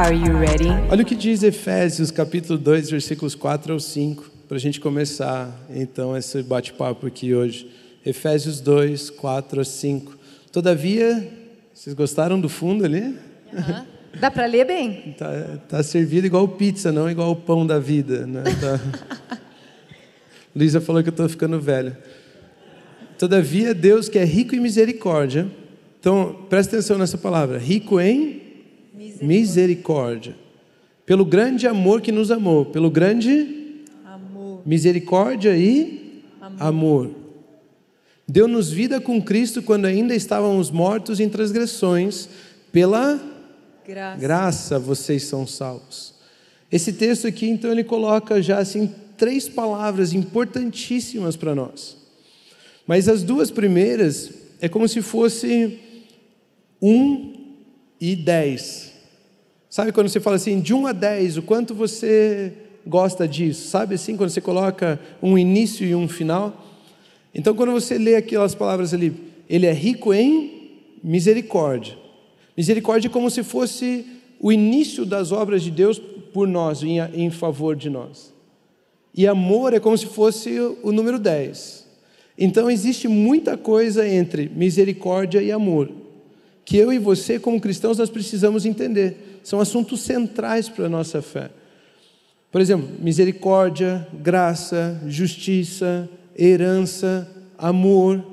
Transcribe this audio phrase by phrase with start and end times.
[0.00, 0.70] Are you ready?
[0.90, 5.54] Olha o que diz Efésios capítulo 2, versículos 4 ao 5, para a gente começar
[5.68, 7.70] então esse bate-papo aqui hoje.
[8.04, 10.16] Efésios 2, 4 a 5.
[10.50, 11.30] Todavia,
[11.74, 13.14] vocês gostaram do fundo ali?
[14.18, 15.14] Dá para ler bem?
[15.18, 18.26] Tá, tá servido igual pizza, não igual o pão da vida.
[18.26, 18.42] Né?
[18.58, 19.38] Tá...
[20.56, 21.94] Luísa falou que eu estou ficando velho.
[23.18, 25.46] Todavia, Deus que é rico em misericórdia.
[26.00, 28.49] Então, presta atenção nessa palavra: rico em
[29.00, 29.26] misericórdia.
[29.26, 30.36] misericórdia.
[31.06, 32.66] Pelo grande amor que nos amou.
[32.66, 34.62] Pelo grande amor.
[34.66, 36.62] misericórdia e amor.
[36.62, 37.10] amor.
[38.28, 42.28] Deu-nos vida com Cristo quando ainda estávamos mortos em transgressões.
[42.70, 43.20] Pela
[43.84, 44.20] graça.
[44.20, 46.14] graça vocês são salvos.
[46.70, 51.96] Esse texto aqui, então, ele coloca já assim três palavras importantíssimas para nós.
[52.86, 55.80] Mas as duas primeiras é como se fosse
[56.80, 57.30] um
[58.00, 58.89] e dez.
[59.70, 62.52] Sabe quando você fala assim, de um a dez, o quanto você
[62.84, 63.68] gosta disso?
[63.68, 66.66] Sabe assim, quando você coloca um início e um final?
[67.32, 69.14] Então, quando você lê aquelas palavras ali,
[69.48, 71.96] ele é rico em misericórdia.
[72.56, 74.04] Misericórdia é como se fosse
[74.40, 76.00] o início das obras de Deus
[76.32, 78.34] por nós, em, em favor de nós.
[79.14, 81.86] E amor é como se fosse o número 10.
[82.36, 85.90] Então existe muita coisa entre misericórdia e amor,
[86.70, 89.40] que eu e você, como cristãos, nós precisamos entender.
[89.42, 91.50] São assuntos centrais para a nossa fé.
[92.52, 97.28] Por exemplo, misericórdia, graça, justiça, herança,
[97.58, 98.24] amor.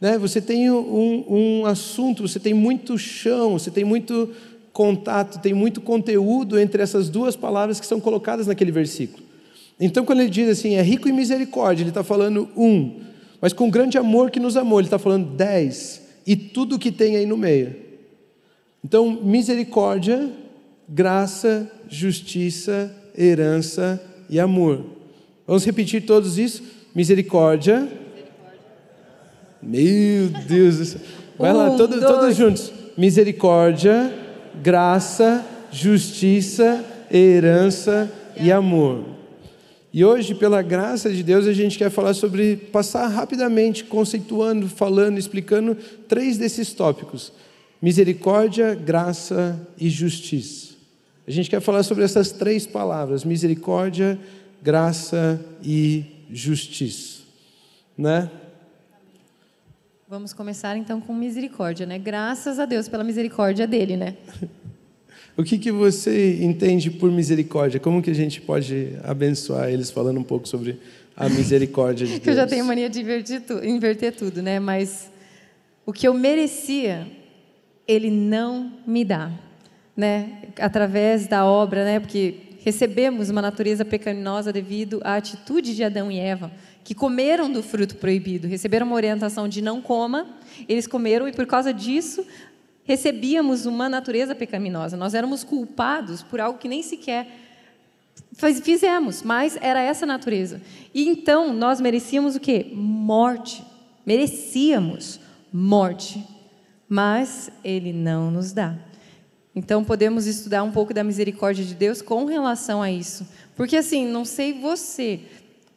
[0.00, 0.18] Né?
[0.18, 4.30] Você tem um, um assunto, você tem muito chão, você tem muito
[4.72, 9.22] contato, tem muito conteúdo entre essas duas palavras que são colocadas naquele versículo.
[9.78, 13.02] Então, quando ele diz assim, é rico em misericórdia, ele está falando um,
[13.40, 17.16] mas com grande amor que nos amou, ele está falando dez, e tudo que tem
[17.16, 17.74] aí no meio.
[18.84, 20.30] Então, misericórdia,
[20.88, 24.84] graça, justiça, herança e amor.
[25.44, 26.62] Vamos repetir todos isso?
[26.94, 27.88] Misericórdia.
[29.60, 31.00] Meu Deus do céu.
[31.36, 32.72] Vai lá, todo, todos juntos.
[32.96, 34.14] Misericórdia,
[34.62, 38.08] graça, justiça, herança
[38.40, 39.04] e amor.
[39.92, 45.18] E hoje, pela graça de Deus, a gente quer falar sobre, passar rapidamente, conceituando, falando,
[45.18, 45.76] explicando
[46.08, 47.32] três desses tópicos:
[47.82, 50.74] misericórdia, graça e justiça.
[51.26, 54.16] A gente quer falar sobre essas três palavras: misericórdia,
[54.62, 57.22] graça e justiça.
[57.98, 58.30] Né?
[60.08, 61.98] Vamos começar então com misericórdia, né?
[61.98, 64.16] Graças a Deus pela misericórdia dele, né?
[65.36, 67.80] O que, que você entende por misericórdia?
[67.80, 70.78] Como que a gente pode abençoar eles falando um pouco sobre
[71.16, 72.26] a misericórdia de Deus?
[72.28, 74.58] eu já tenho mania de inverter, tu, inverter tudo, né?
[74.58, 75.10] Mas
[75.86, 77.06] o que eu merecia,
[77.86, 79.30] Ele não me dá,
[79.96, 80.42] né?
[80.58, 82.00] Através da obra, né?
[82.00, 86.52] Porque recebemos uma natureza pecaminosa devido à atitude de Adão e Eva,
[86.84, 90.26] que comeram do fruto proibido, receberam uma orientação de não coma,
[90.68, 92.24] eles comeram e por causa disso
[92.90, 94.96] recebíamos uma natureza pecaminosa.
[94.96, 97.24] Nós éramos culpados por algo que nem sequer
[98.64, 100.60] fizemos, mas era essa natureza.
[100.92, 102.66] E então nós merecíamos o quê?
[102.74, 103.62] Morte.
[104.04, 105.20] Merecíamos
[105.52, 106.26] morte.
[106.88, 108.76] Mas ele não nos dá.
[109.54, 113.24] Então podemos estudar um pouco da misericórdia de Deus com relação a isso.
[113.54, 115.20] Porque assim, não sei você,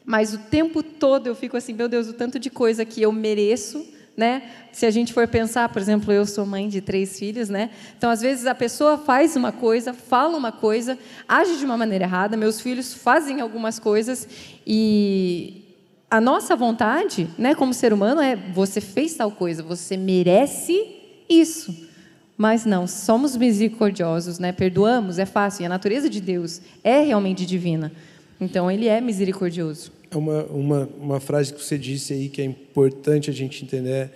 [0.03, 3.11] mas o tempo todo eu fico assim, meu Deus, o tanto de coisa que eu
[3.11, 3.85] mereço
[4.15, 4.43] né?
[4.71, 7.69] Se a gente for pensar, por exemplo, eu sou mãe de três filhos, né?
[7.97, 12.05] Então, às vezes a pessoa faz uma coisa, fala uma coisa, age de uma maneira
[12.05, 12.37] errada.
[12.37, 14.27] Meus filhos fazem algumas coisas
[14.65, 15.63] e
[16.09, 20.79] a nossa vontade, né, como ser humano, é você fez tal coisa, você merece
[21.27, 21.89] isso.
[22.37, 24.51] Mas não, somos misericordiosos, né?
[24.51, 25.63] Perdoamos, é fácil.
[25.63, 27.91] E a natureza de Deus é realmente divina.
[28.39, 29.91] Então, Ele é misericordioso.
[30.13, 34.11] É uma, uma, uma frase que você disse aí que é importante a gente entender.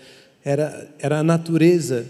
[0.46, 2.06] Era, era a natureza.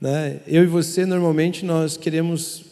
[0.00, 0.40] Né?
[0.44, 2.64] Eu e você, normalmente, nós queremos,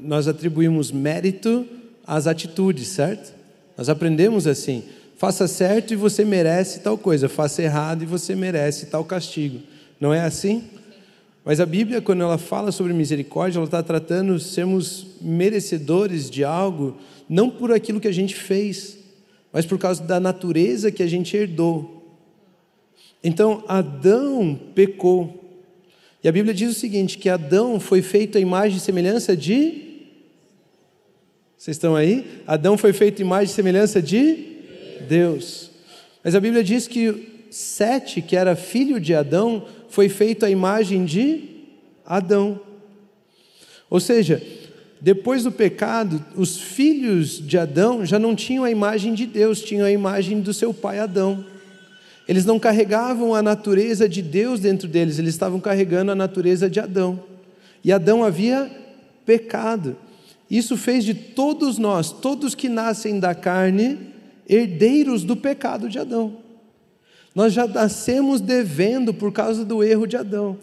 [0.00, 1.66] nós atribuímos mérito
[2.06, 3.34] às atitudes, certo?
[3.76, 4.84] Nós aprendemos assim.
[5.16, 7.28] Faça certo e você merece tal coisa.
[7.28, 9.58] Faça errado e você merece tal castigo.
[9.98, 10.62] Não é assim?
[11.44, 16.96] Mas a Bíblia, quando ela fala sobre misericórdia, ela está tratando sermos merecedores de algo,
[17.28, 18.99] não por aquilo que a gente fez,
[19.52, 22.18] mas por causa da natureza que a gente herdou.
[23.22, 25.36] Então, Adão pecou.
[26.22, 29.88] E a Bíblia diz o seguinte: que Adão foi feito à imagem e semelhança de.
[31.56, 32.42] Vocês estão aí?
[32.46, 34.36] Adão foi feito à imagem e semelhança de
[35.08, 35.70] Deus.
[36.24, 41.04] Mas a Bíblia diz que Sete, que era filho de Adão, foi feito à imagem
[41.04, 41.42] de
[42.06, 42.60] Adão.
[43.90, 44.40] Ou seja,
[45.00, 49.86] depois do pecado, os filhos de Adão já não tinham a imagem de Deus, tinham
[49.86, 51.42] a imagem do seu pai Adão.
[52.28, 56.78] Eles não carregavam a natureza de Deus dentro deles, eles estavam carregando a natureza de
[56.78, 57.22] Adão.
[57.82, 58.70] E Adão havia
[59.24, 59.96] pecado.
[60.50, 63.98] Isso fez de todos nós, todos que nascem da carne,
[64.46, 66.36] herdeiros do pecado de Adão.
[67.34, 70.58] Nós já nascemos devendo por causa do erro de Adão.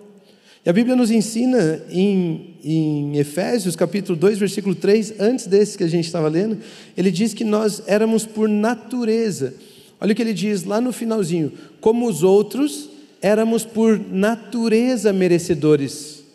[0.67, 5.83] E a Bíblia nos ensina em, em Efésios, capítulo 2, versículo 3, antes desse que
[5.85, 6.57] a gente estava lendo,
[6.97, 9.53] ele diz que nós éramos por natureza.
[9.97, 12.89] Olha o que ele diz lá no finalzinho: como os outros,
[13.21, 16.25] éramos por natureza merecedores.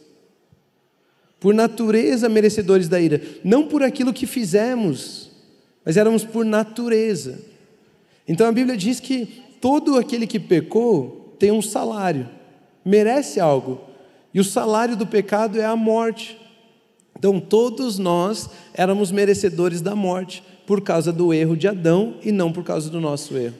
[1.38, 3.20] Por natureza merecedores da ira.
[3.44, 5.30] Não por aquilo que fizemos,
[5.84, 7.38] mas éramos por natureza.
[8.26, 9.26] Então a Bíblia diz que
[9.60, 12.26] todo aquele que pecou tem um salário,
[12.82, 13.91] merece algo,
[14.34, 16.38] e o salário do pecado é a morte.
[17.16, 22.52] Então todos nós éramos merecedores da morte por causa do erro de Adão e não
[22.52, 23.54] por causa do nosso erro.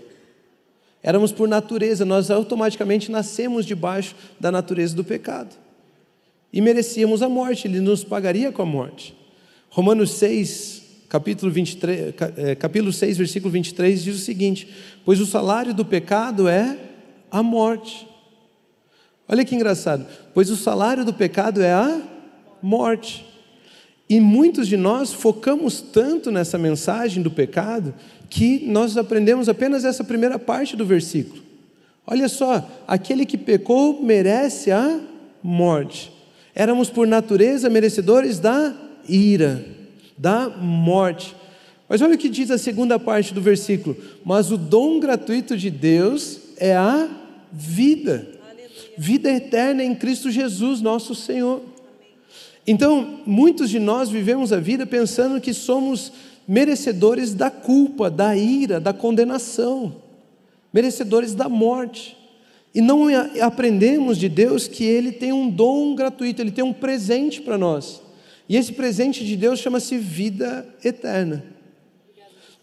[1.03, 5.57] Éramos por natureza, nós automaticamente nascemos debaixo da natureza do pecado.
[6.53, 9.15] E merecíamos a morte, ele nos pagaria com a morte.
[9.69, 14.69] Romanos 6, capítulo, 23, é, capítulo 6, versículo 23, diz o seguinte:
[15.05, 16.79] Pois o salário do pecado é
[17.31, 18.07] a morte.
[19.33, 20.05] Olha que engraçado.
[20.35, 22.03] Pois o salário do pecado é a
[22.61, 23.25] morte.
[24.07, 27.95] E muitos de nós focamos tanto nessa mensagem do pecado
[28.29, 31.43] que nós aprendemos apenas essa primeira parte do versículo.
[32.07, 35.01] Olha só, aquele que pecou merece a
[35.43, 36.13] morte.
[36.55, 38.75] Éramos por natureza merecedores da
[39.09, 39.65] ira
[40.19, 41.35] da morte.
[41.89, 43.97] Mas olha o que diz a segunda parte do versículo:
[44.27, 47.09] Mas o dom gratuito de Deus é a
[47.51, 48.42] vida.
[49.03, 51.61] Vida eterna em Cristo Jesus, nosso Senhor.
[52.65, 56.13] Então, muitos de nós vivemos a vida pensando que somos
[56.47, 59.97] merecedores da culpa, da ira, da condenação,
[60.73, 62.17] merecedores da morte.
[62.73, 63.09] E não
[63.41, 68.01] aprendemos de Deus que Ele tem um dom gratuito, Ele tem um presente para nós.
[68.49, 71.45] E esse presente de Deus chama-se vida eterna.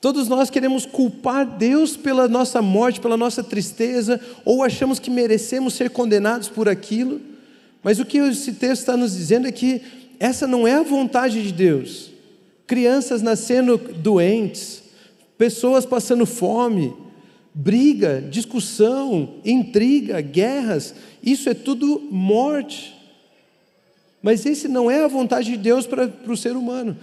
[0.02, 5.74] Todos nós queremos culpar Deus pela nossa morte, pela nossa tristeza, ou achamos que merecemos
[5.74, 7.20] ser condenados por aquilo,
[7.84, 9.82] mas o que esse texto está nos dizendo é que
[10.20, 12.12] essa não é a vontade de Deus.
[12.66, 14.84] Crianças nascendo doentes,
[15.38, 16.94] pessoas passando fome,
[17.54, 22.96] briga, discussão, intriga, guerras, isso é tudo morte.
[24.22, 26.98] Mas esse não é a vontade de Deus para, para o ser humano.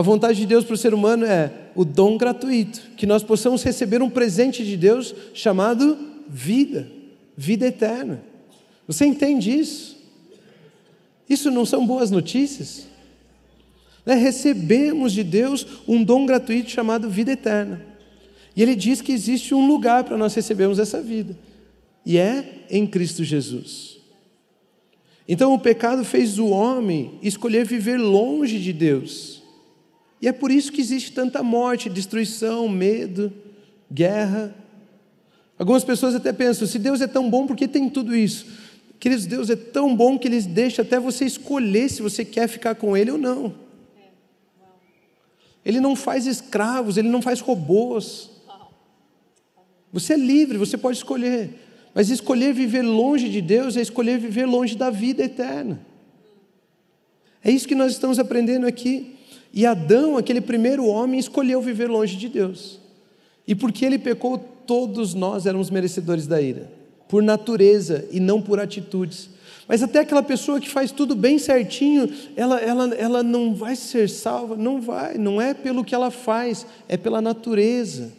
[0.00, 3.62] A vontade de Deus para o ser humano é o dom gratuito, que nós possamos
[3.62, 5.94] receber um presente de Deus chamado
[6.26, 6.90] vida,
[7.36, 8.22] vida eterna.
[8.86, 9.98] Você entende isso?
[11.28, 12.86] Isso não são boas notícias?
[14.06, 14.14] Né?
[14.14, 17.84] Recebemos de Deus um dom gratuito chamado vida eterna.
[18.56, 21.36] E Ele diz que existe um lugar para nós recebermos essa vida,
[22.06, 23.98] e é em Cristo Jesus.
[25.28, 29.39] Então o pecado fez o homem escolher viver longe de Deus.
[30.20, 33.32] E é por isso que existe tanta morte, destruição, medo,
[33.90, 34.54] guerra.
[35.58, 38.46] Algumas pessoas até pensam: se Deus é tão bom, por que tem tudo isso?
[38.98, 42.74] Queridos, Deus é tão bom que Ele deixa até você escolher se você quer ficar
[42.74, 43.54] com Ele ou não.
[45.64, 48.30] Ele não faz escravos, Ele não faz robôs.
[49.92, 51.50] Você é livre, você pode escolher.
[51.94, 55.80] Mas escolher viver longe de Deus é escolher viver longe da vida eterna.
[57.42, 59.16] É isso que nós estamos aprendendo aqui.
[59.52, 62.78] E Adão, aquele primeiro homem, escolheu viver longe de Deus.
[63.46, 66.70] E porque ele pecou, todos nós éramos merecedores da ira,
[67.08, 69.30] por natureza e não por atitudes.
[69.66, 74.08] Mas até aquela pessoa que faz tudo bem certinho, ela, ela, ela não vai ser
[74.08, 78.12] salva, não vai, não é pelo que ela faz, é pela natureza.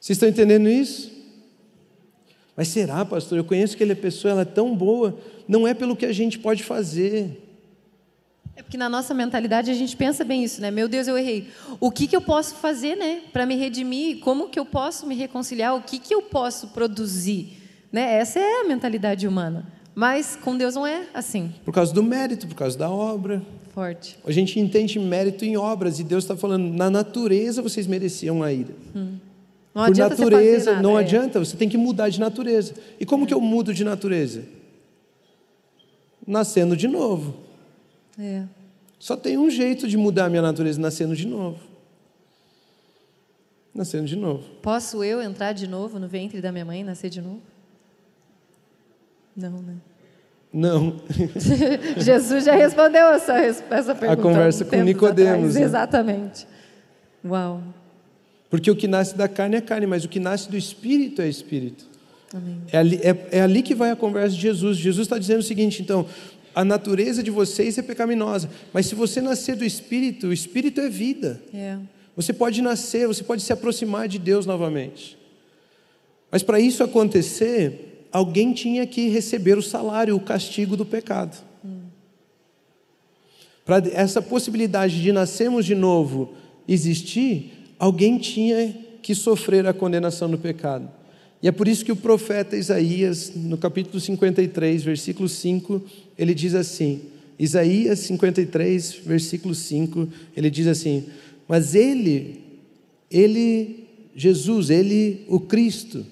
[0.00, 1.12] Vocês estão entendendo isso?
[2.56, 3.38] Mas será, pastor?
[3.38, 5.18] Eu conheço aquela pessoa, ela é tão boa.
[5.48, 7.49] Não é pelo que a gente pode fazer.
[8.60, 10.70] É porque na nossa mentalidade a gente pensa bem isso, né?
[10.70, 11.48] Meu Deus, eu errei.
[11.80, 13.22] O que, que eu posso fazer, né?
[13.32, 14.18] Para me redimir?
[14.18, 15.74] Como que eu posso me reconciliar?
[15.74, 17.56] O que, que eu posso produzir?
[17.90, 18.18] Né?
[18.18, 19.66] Essa é a mentalidade humana.
[19.94, 21.54] Mas com Deus não é assim.
[21.64, 23.40] Por causa do mérito, por causa da obra.
[23.70, 24.18] Forte.
[24.26, 28.52] A gente entende mérito em obras e Deus está falando, na natureza vocês mereciam a
[28.52, 28.74] ira.
[29.74, 31.00] Não Por natureza, nada, não é.
[31.00, 32.74] adianta, você tem que mudar de natureza.
[32.98, 34.42] E como que eu mudo de natureza?
[36.26, 37.48] Nascendo de novo.
[38.20, 38.44] É.
[38.98, 41.58] Só tem um jeito de mudar a minha natureza, nascendo de novo.
[43.74, 44.44] Nascendo de novo.
[44.60, 47.40] Posso eu entrar de novo no ventre da minha mãe e nascer de novo?
[49.34, 49.76] Não, né?
[50.52, 51.00] Não.
[51.96, 54.20] Jesus já respondeu essa, essa pergunta.
[54.20, 55.62] conversa há com Nicodemos, né?
[55.62, 56.46] Exatamente.
[57.24, 57.62] Uau.
[58.50, 61.28] Porque o que nasce da carne é carne, mas o que nasce do espírito é
[61.28, 61.88] espírito.
[62.34, 62.60] Amém.
[62.70, 64.76] É ali, é, é ali que vai a conversa de Jesus.
[64.76, 66.04] Jesus está dizendo o seguinte: então,
[66.54, 70.88] a natureza de vocês é pecaminosa, mas se você nascer do espírito, o espírito é
[70.88, 71.40] vida.
[71.54, 71.78] É.
[72.16, 75.16] Você pode nascer, você pode se aproximar de Deus novamente.
[76.30, 81.36] Mas para isso acontecer, alguém tinha que receber o salário, o castigo do pecado.
[83.64, 86.34] Para essa possibilidade de nascermos de novo
[86.66, 90.90] existir, alguém tinha que sofrer a condenação do pecado.
[91.42, 95.82] E é por isso que o profeta Isaías, no capítulo 53, versículo 5,
[96.18, 97.00] ele diz assim:
[97.38, 101.06] Isaías 53, versículo 5, ele diz assim:
[101.48, 102.44] Mas ele,
[103.10, 106.04] ele, Jesus, ele, o Cristo,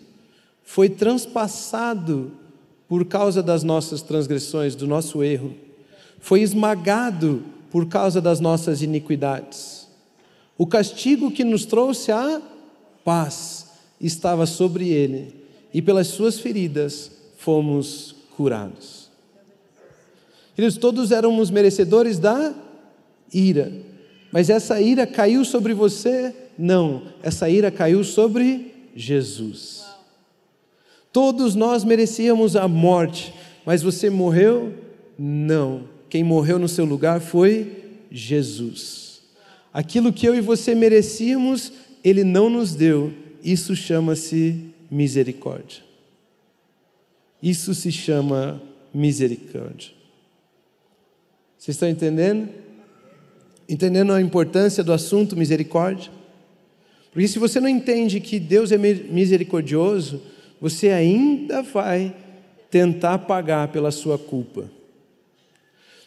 [0.64, 2.32] foi transpassado
[2.88, 5.54] por causa das nossas transgressões, do nosso erro,
[6.20, 9.87] foi esmagado por causa das nossas iniquidades.
[10.56, 12.40] O castigo que nos trouxe a
[13.04, 13.58] paz
[14.00, 15.35] estava sobre ele,
[15.73, 19.09] e pelas suas feridas fomos curados.
[20.55, 22.55] Queridos, todos éramos merecedores da
[23.33, 23.73] ira,
[24.33, 26.35] mas essa ira caiu sobre você?
[26.59, 29.85] Não, essa ira caiu sobre Jesus.
[31.12, 33.33] Todos nós merecíamos a morte,
[33.64, 34.75] mas você morreu?
[35.19, 35.85] Não.
[36.09, 39.23] Quem morreu no seu lugar foi Jesus.
[39.73, 43.12] Aquilo que eu e você merecíamos, Ele não nos deu.
[43.42, 45.83] Isso chama-se misericórdia.
[47.42, 48.61] Isso se chama
[48.92, 49.92] misericórdia.
[51.57, 52.49] Vocês estão entendendo?
[53.68, 56.11] Entendendo a importância do assunto misericórdia?
[57.12, 60.23] Porque se você não entende que Deus é misericordioso,
[60.61, 62.14] você ainda vai
[62.71, 64.71] tentar pagar pela sua culpa.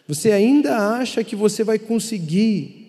[0.07, 2.80] Você ainda acha que você vai conseguir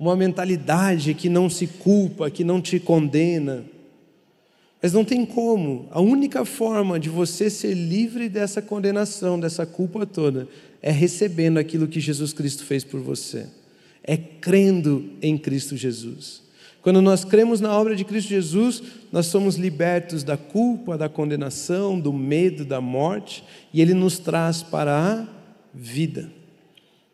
[0.00, 3.66] uma mentalidade que não se culpa, que não te condena.
[4.82, 5.86] Mas não tem como.
[5.90, 10.48] A única forma de você ser livre dessa condenação, dessa culpa toda,
[10.80, 13.46] é recebendo aquilo que Jesus Cristo fez por você.
[14.02, 16.44] É crendo em Cristo Jesus.
[16.80, 22.00] Quando nós cremos na obra de Cristo Jesus, nós somos libertos da culpa, da condenação,
[22.00, 25.26] do medo, da morte, e Ele nos traz para a
[25.74, 26.32] vida.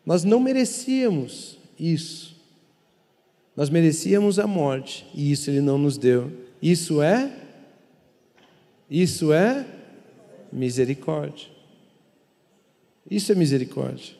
[0.05, 2.36] Nós não merecíamos isso.
[3.57, 6.31] Nós merecíamos a morte, e isso Ele não nos deu.
[6.61, 7.33] Isso é?
[8.87, 9.65] Isso é
[10.53, 11.47] misericórdia.
[13.09, 14.13] Isso é misericórdia.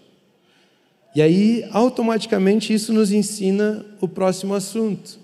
[1.15, 5.19] E aí, automaticamente, isso nos ensina o próximo assunto.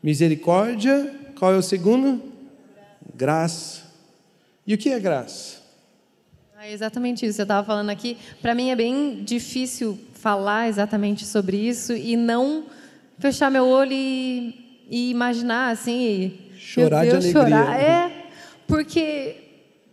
[0.00, 2.22] Misericórdia, qual é o segundo?
[3.16, 3.82] Graça.
[4.64, 5.56] E o que é graça?
[6.60, 7.40] É exatamente isso.
[7.40, 8.16] Eu estava falando aqui.
[8.40, 12.64] Para mim é bem difícil falar exatamente sobre isso e não
[13.18, 16.00] fechar meu olho e, e imaginar assim.
[16.54, 17.58] e, Chorar meu de Deus, alegria.
[17.64, 17.80] Chorar.
[17.80, 18.26] É,
[18.66, 19.36] porque,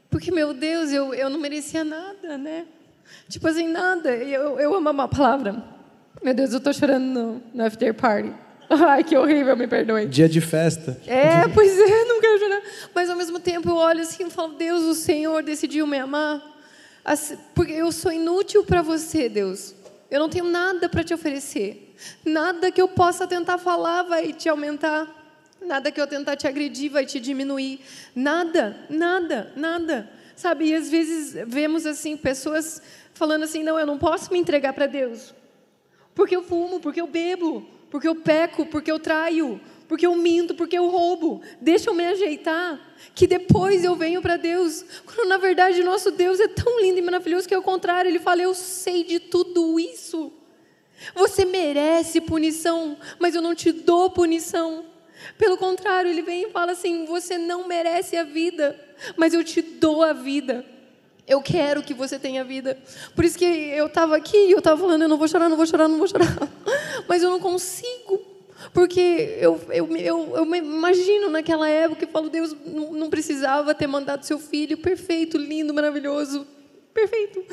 [0.09, 2.65] porque meu Deus, eu, eu não merecia nada, né?
[3.29, 4.11] Tipo assim, nada.
[4.15, 5.63] Eu, eu amo uma palavra.
[6.21, 8.31] Meu Deus, eu estou chorando no, no after party.
[8.69, 10.05] Ai, que horrível, me perdoe.
[10.05, 10.99] Dia de festa.
[11.05, 12.61] É, pois é, não quero chorar.
[12.93, 16.41] Mas ao mesmo tempo eu olho assim e falo, Deus, o Senhor decidiu me amar.
[17.03, 19.75] Assim, porque eu sou inútil para você, Deus.
[20.09, 21.82] Eu não tenho nada para te oferecer.
[22.25, 25.07] Nada que eu possa tentar falar vai te aumentar.
[25.61, 27.79] Nada que eu tentar te agredir vai te diminuir.
[28.15, 30.09] Nada, nada, nada.
[30.35, 32.81] Sabe, e às vezes vemos assim pessoas
[33.13, 35.33] falando assim, não, eu não posso me entregar para Deus.
[36.15, 40.55] Porque eu fumo, porque eu bebo, porque eu peco, porque eu traio, porque eu minto,
[40.55, 41.41] porque eu roubo.
[41.61, 42.79] Deixa eu me ajeitar,
[43.13, 44.83] que depois eu venho para Deus.
[45.05, 48.19] Quando na verdade o nosso Deus é tão lindo e maravilhoso que ao contrário, ele
[48.19, 50.31] fala: "Eu sei de tudo isso.
[51.15, 54.85] Você merece punição, mas eu não te dou punição."
[55.37, 58.79] Pelo contrário, ele vem e fala assim: "Você não merece a vida,
[59.15, 60.65] mas eu te dou a vida."
[61.25, 62.77] Eu quero que você tenha vida.
[63.15, 65.55] Por isso que eu estava aqui e eu estava falando, eu não vou chorar, não
[65.55, 66.27] vou chorar, não vou chorar.
[67.07, 68.19] Mas eu não consigo.
[68.73, 73.73] Porque eu, eu, eu, eu me imagino naquela época e falo, Deus não, não precisava
[73.73, 76.45] ter mandado seu filho perfeito, lindo, maravilhoso.
[76.93, 77.43] perfeito.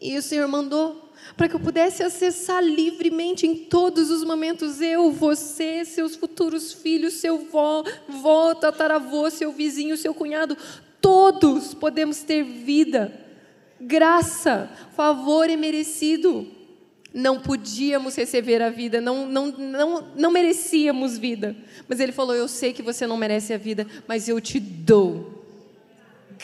[0.00, 5.10] E o Senhor mandou para que eu pudesse acessar livremente em todos os momentos eu,
[5.10, 10.56] você, seus futuros filhos, seu vó, vó, tataravô, seu vizinho, seu cunhado,
[11.00, 13.12] todos podemos ter vida,
[13.80, 16.46] graça, favor e merecido.
[17.12, 21.56] Não podíamos receber a vida, não, não, não, não merecíamos vida.
[21.88, 25.39] Mas Ele falou: Eu sei que você não merece a vida, mas eu te dou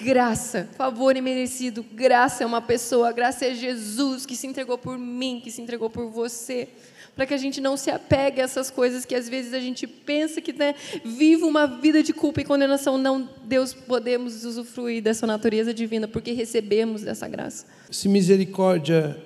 [0.02, 1.84] graça, favor imerecido.
[1.94, 5.88] Graça é uma pessoa, graça é Jesus que se entregou por mim, que se entregou
[5.88, 6.68] por você.
[7.14, 9.86] Para que a gente não se apegue a essas coisas que às vezes a gente
[9.86, 12.98] pensa que né, vive uma vida de culpa e condenação.
[12.98, 17.64] Não, Deus, podemos usufruir dessa natureza divina porque recebemos dessa graça.
[17.90, 19.16] Se misericórdia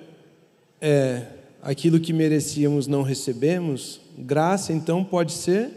[0.79, 1.23] é
[1.61, 5.69] aquilo que merecíamos, não recebemos, graça então pode ser,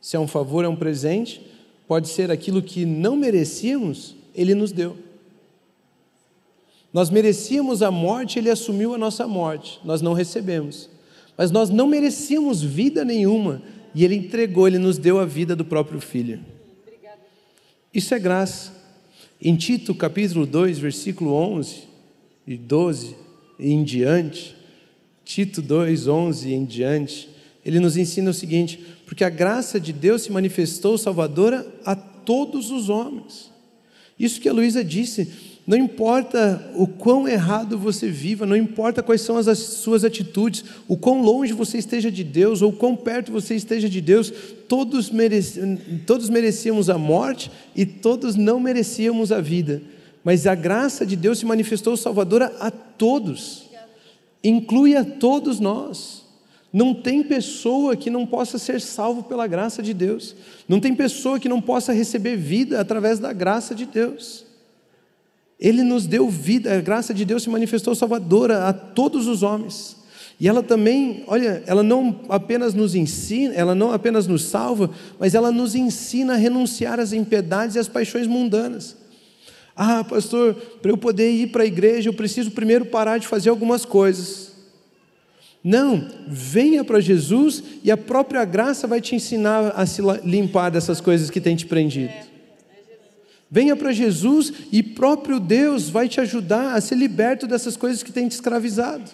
[0.00, 1.40] se é um favor, é um presente,
[1.88, 4.96] pode ser aquilo que não merecíamos, ele nos deu.
[6.92, 10.88] Nós merecíamos a morte, Ele assumiu a nossa morte, nós não recebemos.
[11.36, 13.62] Mas nós não merecíamos vida nenhuma,
[13.94, 16.40] e Ele entregou, Ele nos deu a vida do próprio Filho.
[17.92, 18.72] Isso é graça.
[19.40, 21.84] Em Tito, capítulo 2, versículo 11
[22.46, 23.16] e 12
[23.58, 24.56] e em diante,
[25.24, 27.28] Tito 2, 11 e em diante,
[27.64, 32.70] ele nos ensina o seguinte: porque a graça de Deus se manifestou salvadora a todos
[32.70, 33.50] os homens.
[34.18, 35.30] Isso que a Luísa disse,
[35.68, 40.96] não importa o quão errado você viva, não importa quais são as suas atitudes, o
[40.96, 44.32] quão longe você esteja de Deus ou quão perto você esteja de Deus,
[44.66, 45.60] todos, mereci,
[46.06, 49.82] todos merecíamos a morte e todos não merecíamos a vida.
[50.24, 53.64] Mas a graça de Deus se manifestou salvadora a todos,
[54.42, 56.27] inclui a todos nós.
[56.72, 60.34] Não tem pessoa que não possa ser salvo pela graça de Deus.
[60.68, 64.44] Não tem pessoa que não possa receber vida através da graça de Deus.
[65.58, 69.96] Ele nos deu vida, a graça de Deus se manifestou salvadora a todos os homens.
[70.40, 75.34] E ela também, olha, ela não apenas nos ensina, ela não apenas nos salva, mas
[75.34, 78.96] ela nos ensina a renunciar às impiedades e às paixões mundanas.
[79.74, 83.50] Ah, pastor, para eu poder ir para a igreja, eu preciso primeiro parar de fazer
[83.50, 84.47] algumas coisas.
[85.62, 91.00] Não, venha para Jesus e a própria graça vai te ensinar a se limpar dessas
[91.00, 92.12] coisas que tem te prendido.
[93.50, 98.12] Venha para Jesus e próprio Deus vai te ajudar a ser liberto dessas coisas que
[98.12, 99.10] tem te escravizado.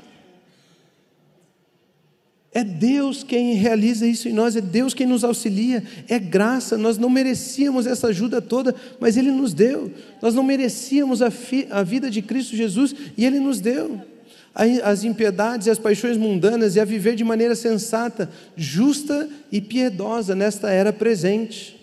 [2.52, 6.78] É Deus quem realiza isso em nós, é Deus quem nos auxilia, é graça.
[6.78, 9.90] Nós não merecíamos essa ajuda toda, mas Ele nos deu.
[10.22, 11.32] Nós não merecíamos a,
[11.70, 14.13] a vida de Cristo Jesus e Ele nos deu
[14.54, 20.34] as impiedades e as paixões mundanas e a viver de maneira sensata, justa e piedosa
[20.34, 21.80] nesta era presente.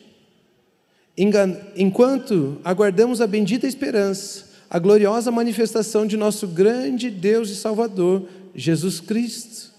[1.76, 9.02] Enquanto aguardamos a bendita esperança, a gloriosa manifestação de nosso grande Deus e Salvador, Jesus
[9.02, 9.72] Cristo.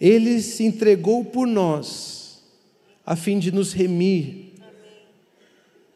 [0.00, 2.40] Ele se entregou por nós,
[3.04, 4.54] a fim de nos remir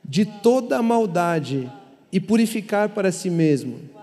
[0.04, 1.70] de toda a maldade
[2.10, 3.97] e purificar para si mesmo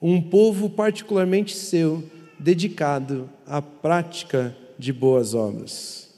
[0.00, 2.02] um povo particularmente seu,
[2.38, 6.08] dedicado à prática de boas obras.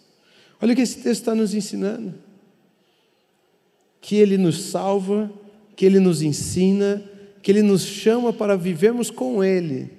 [0.60, 2.14] Olha o que esse texto está nos ensinando:
[4.00, 5.30] que Ele nos salva,
[5.74, 7.02] que Ele nos ensina,
[7.42, 9.90] que Ele nos chama para vivermos com Ele.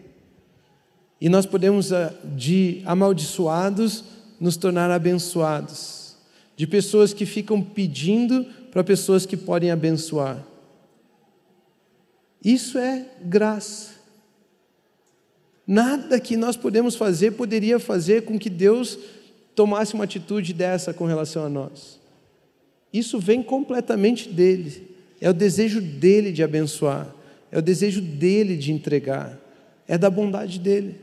[1.20, 4.04] E nós podemos, ah, de amaldiçoados,
[4.40, 6.16] nos tornar abençoados,
[6.56, 10.51] de pessoas que ficam pedindo para pessoas que podem abençoar.
[12.44, 13.92] Isso é graça.
[15.66, 18.98] Nada que nós podemos fazer poderia fazer com que Deus
[19.56, 22.00] tomasse uma atitude dessa com relação a nós.
[22.92, 24.90] Isso vem completamente dele.
[25.20, 27.14] É o desejo dele de abençoar,
[27.52, 29.40] é o desejo dele de entregar,
[29.88, 31.00] é da bondade dele.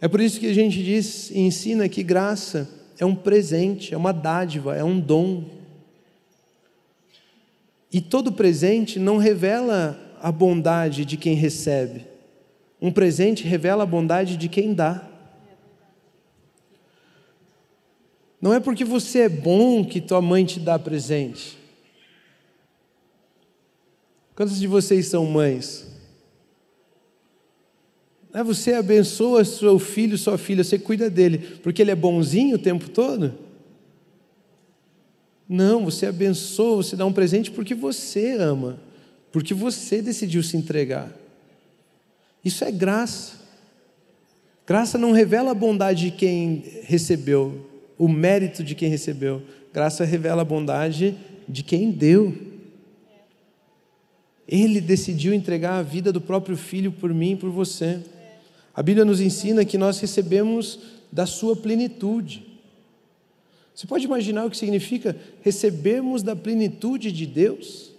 [0.00, 3.96] É por isso que a gente diz e ensina que graça é um presente, é
[3.96, 5.44] uma dádiva, é um dom.
[7.92, 12.06] E todo presente não revela a bondade de quem recebe.
[12.80, 15.08] Um presente revela a bondade de quem dá.
[18.40, 21.58] Não é porque você é bom que tua mãe te dá presente.
[24.34, 25.86] Quantos de vocês são mães?
[28.32, 32.58] É você abençoa seu filho, sua filha, você cuida dele, porque ele é bonzinho o
[32.58, 33.51] tempo todo?
[35.52, 38.80] Não, você abençoa, você dá um presente porque você ama,
[39.30, 41.12] porque você decidiu se entregar.
[42.42, 43.34] Isso é graça.
[44.66, 49.42] Graça não revela a bondade de quem recebeu, o mérito de quem recebeu.
[49.74, 52.34] Graça revela a bondade de quem deu.
[54.48, 58.00] Ele decidiu entregar a vida do próprio filho por mim e por você.
[58.74, 60.78] A Bíblia nos ensina que nós recebemos
[61.12, 62.51] da sua plenitude.
[63.74, 67.92] Você pode imaginar o que significa recebermos da plenitude de Deus?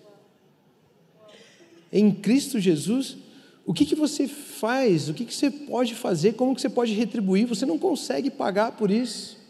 [1.92, 3.18] Em Cristo Jesus,
[3.66, 5.10] o que, que você faz?
[5.10, 6.34] O que, que você pode fazer?
[6.34, 7.46] Como que você pode retribuir?
[7.48, 9.42] Você não consegue pagar por isso.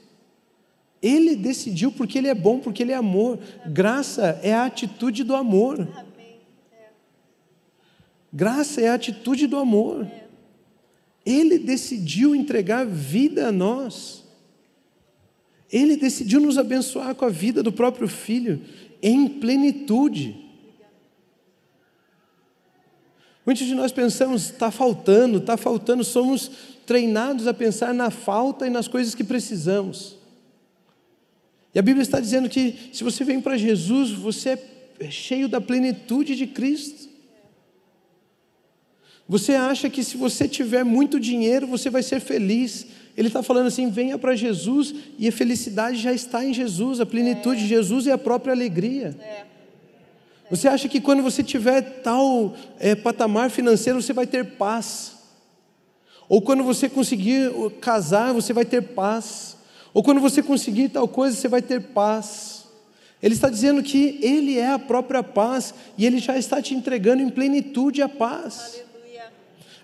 [1.01, 3.37] Ele decidiu porque Ele é bom, porque Ele é amor.
[3.65, 5.87] Graça é a atitude do amor.
[8.31, 10.09] Graça é a atitude do amor.
[11.25, 14.23] Ele decidiu entregar vida a nós.
[15.73, 18.61] Ele decidiu nos abençoar com a vida do próprio Filho
[19.01, 20.39] em plenitude.
[23.43, 26.51] Muitos de nós pensamos, está faltando, está faltando, somos
[26.85, 30.15] treinados a pensar na falta e nas coisas que precisamos.
[31.73, 34.59] E a Bíblia está dizendo que se você vem para Jesus, você
[34.99, 37.09] é cheio da plenitude de Cristo.
[39.27, 42.85] Você acha que se você tiver muito dinheiro, você vai ser feliz.
[43.15, 47.05] Ele está falando assim: venha para Jesus e a felicidade já está em Jesus, a
[47.05, 49.15] plenitude de Jesus é a própria alegria.
[50.49, 55.13] Você acha que quando você tiver tal é, patamar financeiro, você vai ter paz?
[56.27, 59.57] Ou quando você conseguir casar, você vai ter paz?
[59.93, 62.65] Ou quando você conseguir tal coisa, você vai ter paz?
[63.21, 67.21] Ele está dizendo que Ele é a própria paz e Ele já está te entregando
[67.21, 68.82] em plenitude a paz.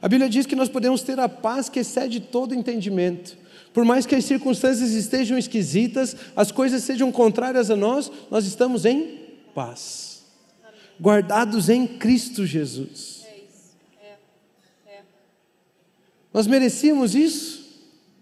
[0.01, 3.37] A Bíblia diz que nós podemos ter a paz que excede todo entendimento.
[3.73, 8.85] Por mais que as circunstâncias estejam esquisitas, as coisas sejam contrárias a nós, nós estamos
[8.85, 9.19] em
[9.53, 10.23] paz.
[10.99, 13.19] Guardados em Cristo Jesus.
[16.33, 17.67] Nós merecíamos isso?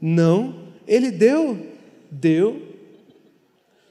[0.01, 0.67] Não.
[0.87, 1.73] Ele deu?
[2.09, 2.75] Deu.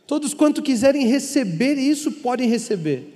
[0.07, 3.16] Todos quanto quiserem receber isso, podem receber.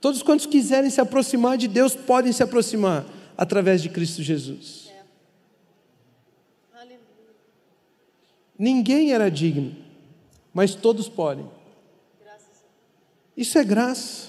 [0.00, 3.04] Todos quantos quiserem se aproximar de Deus podem se aproximar
[3.36, 4.90] através de Cristo Jesus.
[4.90, 6.86] É.
[8.58, 9.74] Ninguém era digno,
[10.52, 11.46] mas todos podem.
[13.36, 14.28] Isso é graça.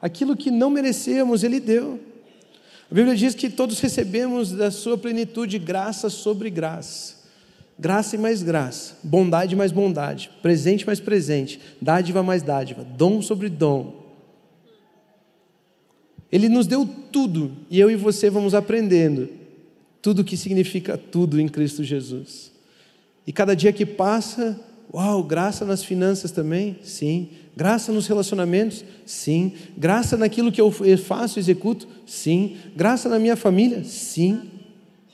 [0.00, 1.98] Aquilo que não merecemos, Ele deu.
[2.90, 7.16] A Bíblia diz que todos recebemos da Sua plenitude graça sobre graça.
[7.78, 13.50] Graça e mais graça, bondade mais bondade, presente mais presente, dádiva mais dádiva, dom sobre
[13.50, 14.05] dom.
[16.36, 19.30] Ele nos deu tudo e eu e você vamos aprendendo
[20.02, 22.52] tudo o que significa tudo em Cristo Jesus.
[23.26, 24.60] E cada dia que passa,
[24.92, 26.76] uau, graça nas finanças também?
[26.82, 27.30] Sim.
[27.56, 28.84] Graça nos relacionamentos?
[29.06, 29.54] Sim.
[29.78, 30.70] Graça naquilo que eu
[31.02, 31.88] faço, executo?
[32.04, 32.58] Sim.
[32.76, 33.82] Graça na minha família?
[33.82, 34.42] Sim.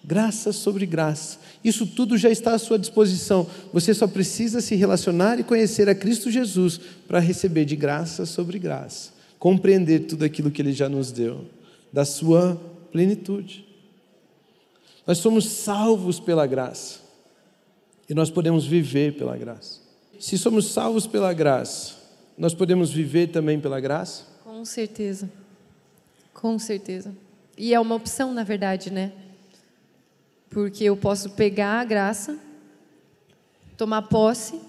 [0.04, 1.38] Graça sobre graça.
[1.62, 3.46] Isso tudo já está à sua disposição.
[3.72, 8.58] Você só precisa se relacionar e conhecer a Cristo Jesus para receber de graça sobre
[8.58, 9.11] graça
[9.42, 11.44] compreender tudo aquilo que Ele já nos deu,
[11.92, 12.54] da Sua
[12.92, 13.66] plenitude.
[15.04, 17.00] Nós somos salvos pela graça
[18.08, 19.80] e nós podemos viver pela graça.
[20.20, 21.96] Se somos salvos pela graça,
[22.38, 24.26] nós podemos viver também pela graça?
[24.44, 25.28] Com certeza,
[26.32, 27.12] com certeza.
[27.58, 29.10] E é uma opção, na verdade, né?
[30.50, 32.38] Porque eu posso pegar a graça,
[33.76, 34.60] tomar posse,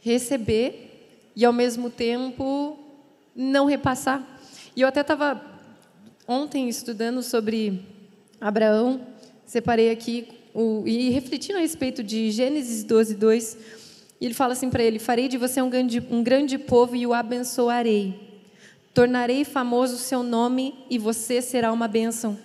[0.00, 2.77] receber e ao mesmo tempo
[3.38, 4.20] não repassar.
[4.74, 5.40] E eu até estava
[6.26, 7.86] ontem estudando sobre
[8.40, 9.00] Abraão,
[9.46, 13.58] separei aqui o, e refletindo a respeito de Gênesis 12, 2.
[14.20, 17.06] E ele fala assim para ele: Farei de você um grande, um grande povo e
[17.06, 18.26] o abençoarei.
[18.92, 22.36] Tornarei famoso o seu nome e você será uma bênção.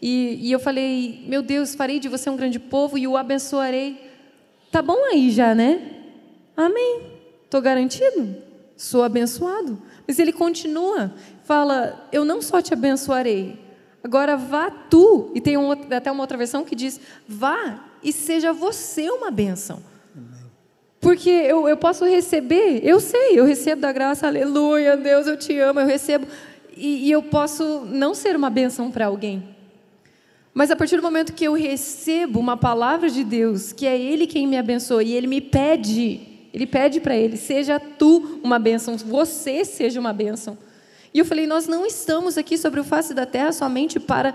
[0.00, 4.10] E, e eu falei: Meu Deus, farei de você um grande povo e o abençoarei.
[4.72, 6.00] Tá bom aí já, né?
[6.56, 7.02] Amém.
[7.44, 8.51] Estou garantido?
[8.76, 9.80] Sou abençoado.
[10.06, 13.58] Mas ele continua, fala: Eu não só te abençoarei,
[14.02, 15.30] agora vá tu.
[15.34, 19.82] E tem um, até uma outra versão que diz: Vá e seja você uma bênção.
[21.00, 25.58] Porque eu, eu posso receber, eu sei, eu recebo da graça, aleluia, Deus, eu te
[25.58, 26.28] amo, eu recebo.
[26.76, 29.52] E, e eu posso não ser uma bênção para alguém.
[30.54, 34.28] Mas a partir do momento que eu recebo uma palavra de Deus, que é Ele
[34.28, 36.20] quem me abençoa, e Ele me pede
[36.52, 40.58] ele pede para ele: seja tu uma bênção, você seja uma bênção.
[41.14, 44.34] E eu falei: nós não estamos aqui sobre o face da terra somente para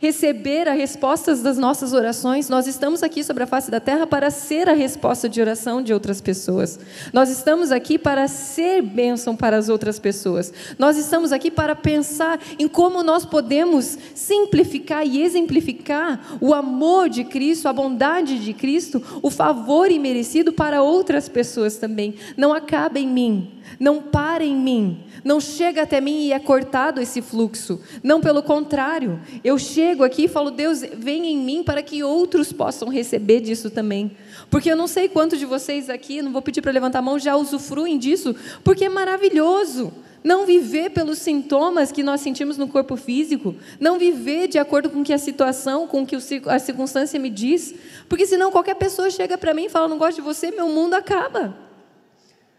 [0.00, 4.30] receber as respostas das nossas orações, nós estamos aqui sobre a face da terra para
[4.30, 6.80] ser a resposta de oração de outras pessoas.
[7.12, 10.52] Nós estamos aqui para ser bênção para as outras pessoas.
[10.78, 17.22] Nós estamos aqui para pensar em como nós podemos simplificar e exemplificar o amor de
[17.22, 22.14] Cristo, a bondade de Cristo, o favor imerecido para outras pessoas também.
[22.38, 27.00] Não acaba em mim, não para em mim, não chega até mim e é cortado
[27.00, 27.80] esse fluxo.
[28.02, 32.52] Não, pelo contrário, eu chego aqui e falo, Deus, vem em mim para que outros
[32.52, 34.16] possam receber disso também.
[34.50, 37.18] Porque eu não sei quantos de vocês aqui, não vou pedir para levantar a mão,
[37.18, 39.92] já usufruem disso, porque é maravilhoso.
[40.22, 45.02] Não viver pelos sintomas que nós sentimos no corpo físico, não viver de acordo com
[45.02, 47.74] que a situação, com que a circunstância me diz,
[48.06, 50.92] porque senão qualquer pessoa chega para mim e fala: "Não gosto de você", meu mundo
[50.92, 51.56] acaba.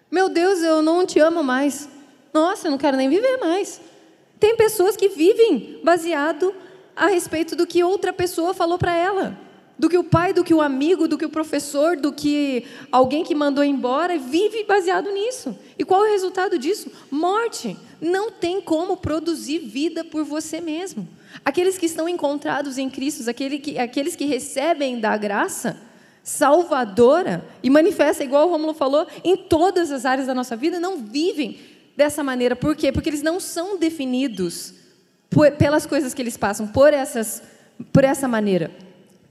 [0.09, 1.87] Meu Deus, eu não te amo mais.
[2.33, 3.79] Nossa, eu não quero nem viver mais.
[4.39, 6.53] Tem pessoas que vivem baseado
[7.01, 9.35] a respeito do que outra pessoa falou para ela.
[9.75, 13.23] Do que o pai, do que o amigo, do que o professor, do que alguém
[13.23, 15.57] que mandou embora, vive baseado nisso.
[15.79, 16.91] E qual é o resultado disso?
[17.09, 17.75] Morte.
[17.99, 21.07] Não tem como produzir vida por você mesmo.
[21.43, 25.81] Aqueles que estão encontrados em Cristo, aquele que, aqueles que recebem da graça
[26.23, 30.97] salvadora e manifesta, igual o Romulo falou, em todas as áreas da nossa vida, não
[30.97, 31.57] vivem
[31.97, 32.55] dessa maneira.
[32.55, 32.91] Por quê?
[32.91, 34.80] Porque eles não são definidos
[35.31, 37.41] por, pelas coisas que eles passam, por, essas,
[37.91, 38.69] por essa maneira.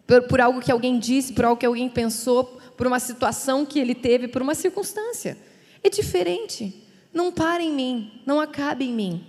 [0.07, 3.79] Por, por algo que alguém disse, por algo que alguém pensou, por uma situação que
[3.79, 5.37] ele teve, por uma circunstância.
[5.85, 6.83] É diferente.
[7.13, 9.27] Não para em mim, não acabe em mim.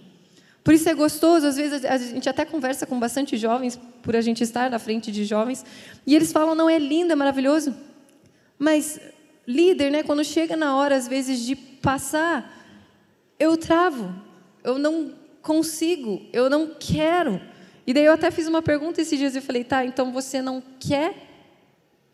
[0.63, 4.21] Por isso é gostoso, às vezes a gente até conversa com bastante jovens, por a
[4.21, 5.65] gente estar na frente de jovens,
[6.05, 7.75] e eles falam: não, é lindo, é maravilhoso.
[8.59, 8.99] Mas
[9.47, 12.61] líder, né, quando chega na hora, às vezes, de passar
[13.39, 14.13] eu travo,
[14.63, 17.41] eu não consigo, eu não quero.
[17.85, 20.61] E daí eu até fiz uma pergunta esses dias e falei, tá, então você não
[20.79, 21.15] quer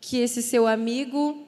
[0.00, 1.46] que esse seu amigo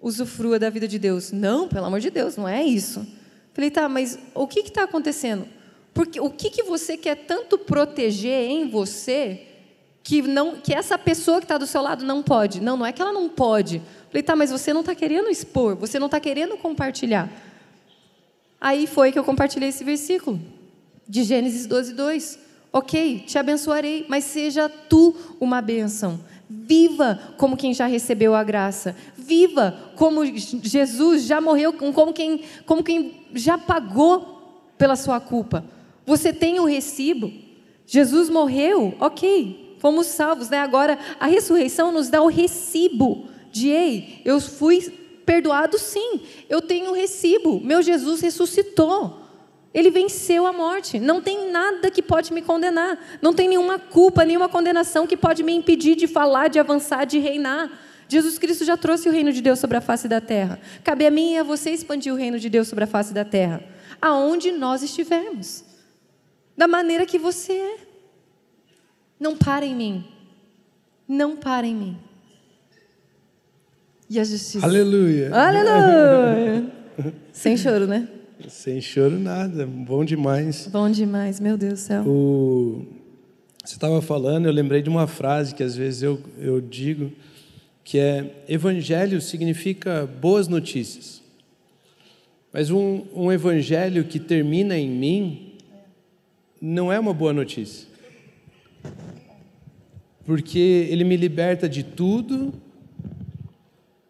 [0.00, 1.32] usufrua da vida de Deus?
[1.32, 3.06] Não, pelo amor de Deus, não é isso.
[3.54, 5.46] Falei, tá, mas o que está acontecendo?
[5.94, 9.46] Porque o que, que você quer tanto proteger em você
[10.02, 12.60] que não que essa pessoa que está do seu lado não pode?
[12.60, 13.80] Não, não é que ela não pode.
[14.08, 17.30] Falei, tá, mas você não está querendo expor, você não está querendo compartilhar.
[18.60, 20.40] Aí foi que eu compartilhei esse versículo
[21.08, 22.38] de Gênesis 12, 2.
[22.72, 26.18] Ok, te abençoarei, mas seja tu uma bênção.
[26.48, 28.96] Viva como quem já recebeu a graça.
[29.16, 35.64] Viva como Jesus já morreu, como quem, como quem já pagou pela sua culpa.
[36.06, 37.32] Você tem o recibo.
[37.86, 40.48] Jesus morreu, ok, fomos salvos.
[40.48, 40.58] Né?
[40.58, 44.80] Agora, a ressurreição nos dá o recibo de, ei, eu fui
[45.26, 46.20] perdoado sim.
[46.48, 47.60] Eu tenho recibo.
[47.60, 49.21] Meu Jesus ressuscitou.
[49.74, 50.98] Ele venceu a morte.
[50.98, 52.98] Não tem nada que pode me condenar.
[53.20, 57.18] Não tem nenhuma culpa, nenhuma condenação que pode me impedir de falar, de avançar, de
[57.18, 57.70] reinar.
[58.08, 60.60] Jesus Cristo já trouxe o reino de Deus sobre a face da terra.
[60.84, 63.24] Cabe a mim e a você expandir o reino de Deus sobre a face da
[63.24, 63.62] terra.
[64.00, 65.64] Aonde nós estivermos.
[66.56, 67.76] Da maneira que você é.
[69.18, 70.04] Não para em mim.
[71.08, 71.98] Não para em mim
[74.12, 74.66] e a justiça.
[74.66, 75.34] Aleluia.
[75.34, 76.66] Aleluia.
[77.32, 78.06] Sem choro, né?
[78.48, 80.66] Sem choro nada, bom demais.
[80.66, 82.04] Bom demais, meu Deus do céu.
[82.06, 82.86] O...
[83.64, 87.12] Você estava falando, eu lembrei de uma frase que às vezes eu, eu digo,
[87.84, 91.22] que é: Evangelho significa boas notícias.
[92.52, 95.54] Mas um, um evangelho que termina em mim
[96.60, 97.88] não é uma boa notícia.
[100.26, 100.58] Porque
[100.90, 102.52] ele me liberta de tudo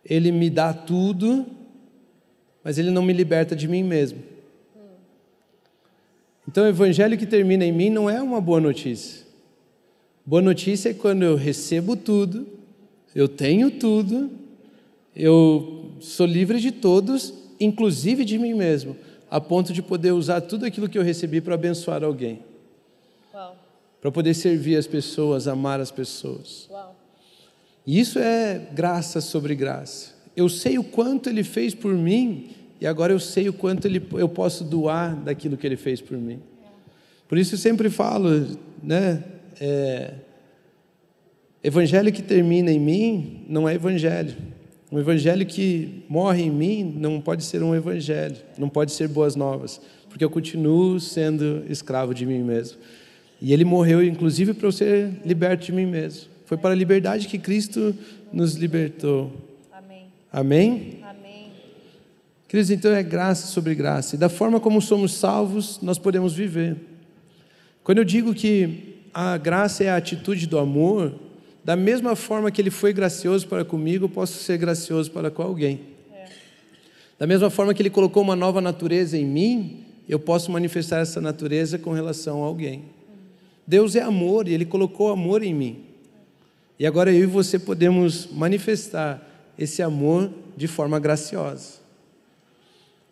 [0.05, 1.47] ele me dá tudo,
[2.65, 4.19] mas ele não me liberta de mim mesmo.
[6.47, 9.25] Então, o evangelho que termina em mim não é uma boa notícia.
[10.25, 12.47] Boa notícia é quando eu recebo tudo,
[13.15, 14.31] eu tenho tudo,
[15.15, 18.97] eu sou livre de todos, inclusive de mim mesmo,
[19.31, 22.41] a ponto de poder usar tudo aquilo que eu recebi para abençoar alguém.
[24.01, 26.69] Para poder servir as pessoas, amar as pessoas.
[26.69, 26.97] Uau.
[27.87, 30.11] E isso é graça sobre graça.
[30.37, 32.51] Eu sei o quanto Ele fez por mim
[32.83, 36.19] e agora eu sei o quanto ele, eu posso doar daquilo que Ele fez por
[36.19, 36.41] mim.
[37.29, 39.23] Por isso eu sempre falo, né?
[39.61, 40.15] É,
[41.63, 44.35] evangelho que termina em mim não é evangelho.
[44.91, 49.37] Um evangelho que morre em mim não pode ser um evangelho, não pode ser boas
[49.37, 52.79] novas, porque eu continuo sendo escravo de mim mesmo.
[53.41, 56.31] E ele morreu, inclusive, para eu ser liberto de mim mesmo.
[56.47, 57.95] Foi para a liberdade que Cristo
[58.33, 59.33] nos libertou.
[60.33, 61.01] Amém?
[61.03, 61.53] Amém.
[62.49, 64.15] Queridos, então é graça sobre graça.
[64.15, 66.77] E da forma como somos salvos, nós podemos viver.
[67.85, 71.15] Quando eu digo que a graça é a atitude do amor,
[71.63, 75.43] da mesma forma que ele foi gracioso para comigo, eu posso ser gracioso para com
[75.43, 75.81] alguém.
[77.19, 81.21] Da mesma forma que ele colocou uma nova natureza em mim, eu posso manifestar essa
[81.21, 82.85] natureza com relação a alguém.
[83.67, 85.85] Deus é amor e ele colocou amor em mim.
[86.79, 89.32] E agora eu e você podemos manifestar
[89.63, 91.81] esse amor de forma graciosa.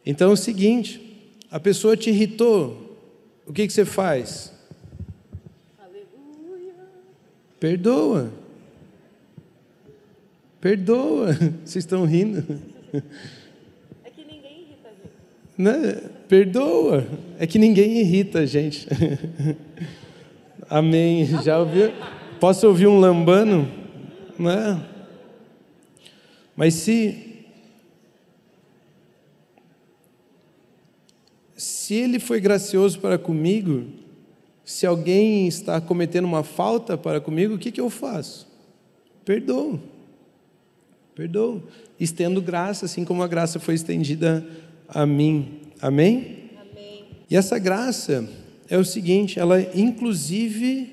[0.05, 2.99] Então é o seguinte: a pessoa te irritou,
[3.47, 4.53] o que, que você faz?
[5.79, 6.75] Aleluia.
[7.59, 8.33] Perdoa.
[10.61, 11.33] Perdoa.
[11.65, 12.45] Vocês estão rindo?
[14.05, 15.15] É que ninguém irrita a gente.
[15.57, 16.11] Né?
[16.29, 17.07] Perdoa.
[17.39, 18.87] É que ninguém irrita a gente.
[20.69, 21.27] Amém.
[21.43, 21.91] Já ouviu?
[22.39, 23.69] Posso ouvir um lambano?
[24.39, 24.90] Né?
[26.61, 27.17] Mas se
[31.57, 33.87] se ele foi gracioso para comigo,
[34.63, 38.47] se alguém está cometendo uma falta para comigo, o que, que eu faço?
[39.25, 39.81] Perdoo.
[41.15, 41.63] Perdoo.
[41.99, 44.47] Estendo graça, assim como a graça foi estendida
[44.87, 45.61] a mim.
[45.81, 46.51] Amém?
[46.61, 47.07] Amém.
[47.31, 48.29] E essa graça
[48.69, 50.93] é o seguinte: ela inclusive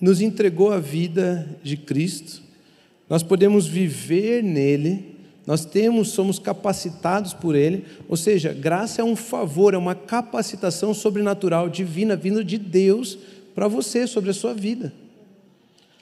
[0.00, 2.45] nos entregou a vida de Cristo,
[3.08, 5.16] nós podemos viver nele,
[5.46, 10.92] nós temos, somos capacitados por ele, ou seja, graça é um favor, é uma capacitação
[10.92, 13.16] sobrenatural, divina, vindo de Deus
[13.54, 14.92] para você, sobre a sua vida.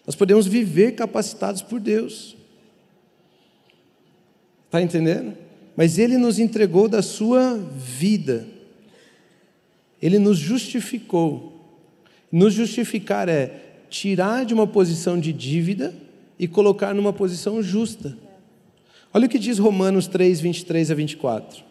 [0.06, 2.36] Nós podemos viver capacitados por Deus.
[4.66, 5.36] Está entendendo?
[5.76, 8.46] Mas Ele nos entregou da sua vida,
[10.00, 11.52] Ele nos justificou.
[12.32, 15.94] Nos justificar é tirar de uma posição de dívida
[16.38, 18.16] e colocar numa posição justa.
[19.12, 21.64] Olha o que diz Romanos 3, 23 a 24.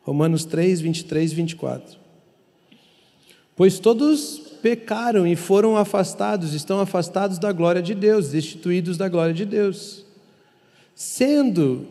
[0.00, 1.98] Romanos 3, 23 e 24.
[3.54, 9.34] Pois todos pecaram e foram afastados, estão afastados da glória de Deus, destituídos da glória
[9.34, 10.04] de Deus,
[10.94, 11.86] sendo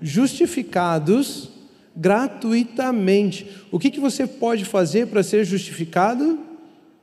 [0.00, 1.50] justificados
[1.96, 3.48] gratuitamente.
[3.70, 6.38] O que, que você pode fazer para ser justificado?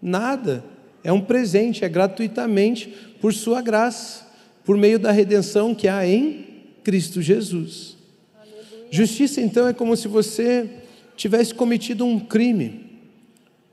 [0.01, 0.63] Nada.
[1.03, 2.87] É um presente, é gratuitamente
[3.19, 4.25] por sua graça,
[4.63, 6.45] por meio da redenção que há em
[6.83, 7.97] Cristo Jesus.
[8.39, 8.87] Aleluia.
[8.91, 10.69] Justiça, então, é como se você
[11.15, 12.81] tivesse cometido um crime.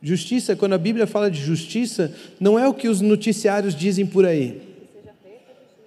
[0.03, 4.25] Justiça, quando a Bíblia fala de justiça, não é o que os noticiários dizem por
[4.25, 4.63] aí.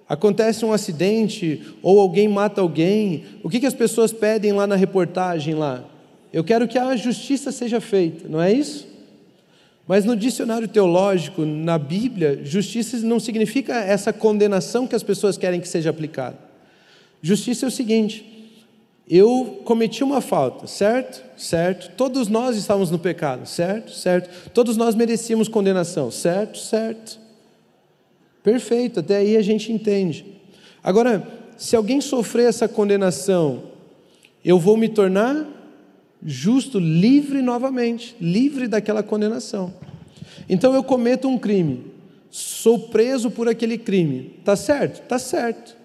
[0.08, 4.76] Acontece um acidente ou alguém mata alguém, o que, que as pessoas pedem lá na
[4.76, 5.84] reportagem lá?
[6.32, 8.86] Eu quero que a justiça seja feita, não é isso?
[9.86, 15.60] Mas no dicionário teológico, na Bíblia, justiça não significa essa condenação que as pessoas querem
[15.60, 16.38] que seja aplicada.
[17.20, 18.34] Justiça é o seguinte:
[19.08, 21.22] eu cometi uma falta, certo?
[21.36, 21.90] Certo.
[21.96, 23.92] Todos nós estávamos no pecado, certo?
[23.92, 24.50] Certo.
[24.50, 26.58] Todos nós merecíamos condenação, certo?
[26.58, 27.20] Certo.
[28.42, 30.24] Perfeito, até aí a gente entende.
[30.82, 33.64] Agora, se alguém sofrer essa condenação,
[34.44, 35.46] eu vou me tornar
[36.24, 39.74] justo, livre novamente, livre daquela condenação.
[40.48, 41.92] Então eu cometo um crime,
[42.30, 45.06] sou preso por aquele crime, tá certo?
[45.06, 45.76] Tá certo.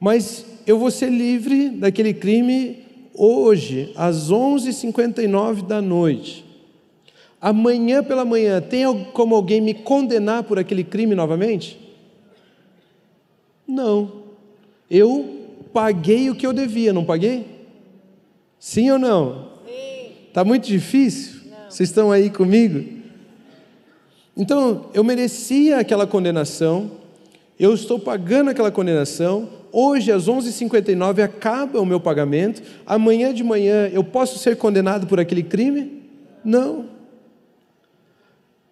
[0.00, 2.84] Mas eu vou ser livre daquele crime
[3.14, 6.44] hoje, às 11h59 da noite.
[7.40, 11.78] Amanhã pela manhã, tem como alguém me condenar por aquele crime novamente?
[13.66, 14.24] Não.
[14.90, 17.53] Eu paguei o que eu devia, não paguei?
[18.64, 19.48] Sim ou não?
[20.26, 21.42] Está muito difícil?
[21.50, 21.70] Não.
[21.70, 22.82] Vocês estão aí comigo?
[24.34, 26.92] Então, eu merecia aquela condenação,
[27.60, 33.90] eu estou pagando aquela condenação, hoje às 11h59 acaba o meu pagamento, amanhã de manhã
[33.92, 36.02] eu posso ser condenado por aquele crime?
[36.42, 36.86] Não.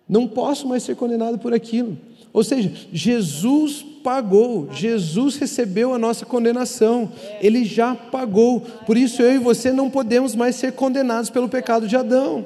[0.09, 1.99] Não posso mais ser condenado por aquilo.
[2.33, 8.61] Ou seja, Jesus pagou, Jesus recebeu a nossa condenação, Ele já pagou.
[8.61, 12.45] Por isso eu e você não podemos mais ser condenados pelo pecado de Adão.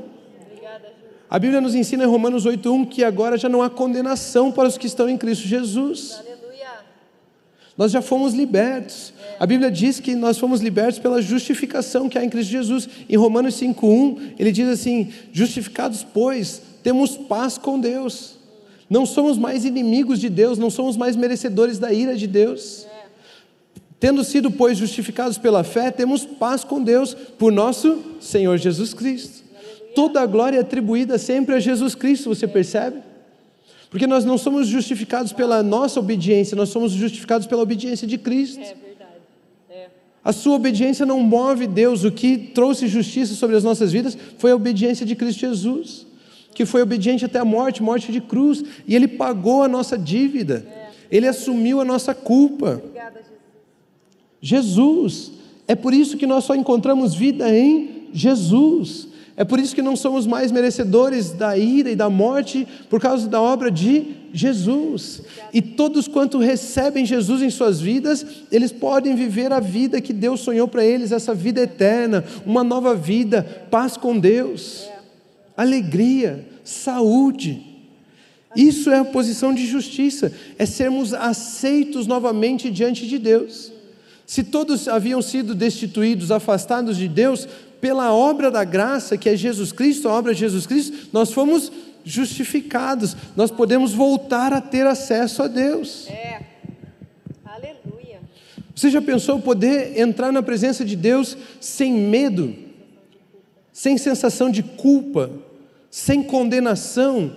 [1.31, 4.77] A Bíblia nos ensina em Romanos 8,1 que agora já não há condenação para os
[4.77, 6.21] que estão em Cristo Jesus.
[7.77, 9.13] Nós já fomos libertos.
[9.39, 12.89] A Bíblia diz que nós fomos libertos pela justificação que há em Cristo Jesus.
[13.09, 18.36] Em Romanos 5,1, ele diz assim: Justificados, pois, temos paz com Deus
[18.89, 22.87] não somos mais inimigos de Deus, não somos mais merecedores da ira de Deus.
[23.99, 29.45] Tendo sido, pois, justificados pela fé, temos paz com Deus por nosso Senhor Jesus Cristo.
[29.95, 32.99] Toda a glória é atribuída sempre a Jesus Cristo, você percebe?
[33.89, 38.61] Porque nós não somos justificados pela nossa obediência, nós somos justificados pela obediência de Cristo.
[38.61, 39.21] É verdade.
[39.71, 39.87] É.
[40.23, 44.51] A sua obediência não move Deus, o que trouxe justiça sobre as nossas vidas foi
[44.51, 46.07] a obediência de Cristo Jesus.
[46.57, 50.67] Que foi obediente até a morte, morte de cruz, e ele pagou a nossa dívida.
[51.11, 52.83] Ele assumiu a nossa culpa.
[54.41, 55.33] Jesus.
[55.69, 59.09] É por isso que nós só encontramos vida em Jesus.
[59.37, 63.29] É por isso que não somos mais merecedores da ira e da morte por causa
[63.29, 65.21] da obra de Jesus.
[65.53, 70.41] E todos quanto recebem Jesus em suas vidas, eles podem viver a vida que Deus
[70.41, 74.89] sonhou para eles, essa vida eterna, uma nova vida, paz com Deus,
[75.57, 77.63] alegria, saúde.
[78.55, 83.73] Isso é a posição de justiça, é sermos aceitos novamente diante de Deus.
[84.27, 87.47] Se todos haviam sido destituídos, afastados de Deus,
[87.81, 91.71] pela obra da graça, que é Jesus Cristo, a obra de Jesus Cristo, nós fomos
[92.05, 96.09] justificados, nós podemos voltar a ter acesso a Deus.
[96.09, 96.41] É.
[97.45, 98.21] Aleluia.
[98.75, 102.55] Você já pensou poder entrar na presença de Deus sem medo,
[103.73, 105.31] sem sensação de culpa,
[105.97, 107.35] sem condenação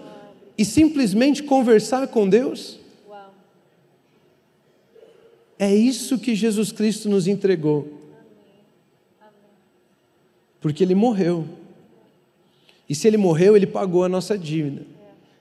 [0.58, 2.78] e simplesmente conversar com Deus?
[5.58, 7.88] É isso que Jesus Cristo nos entregou.
[10.60, 11.48] Porque Ele morreu.
[12.90, 14.86] E se Ele morreu, Ele pagou a nossa dívida.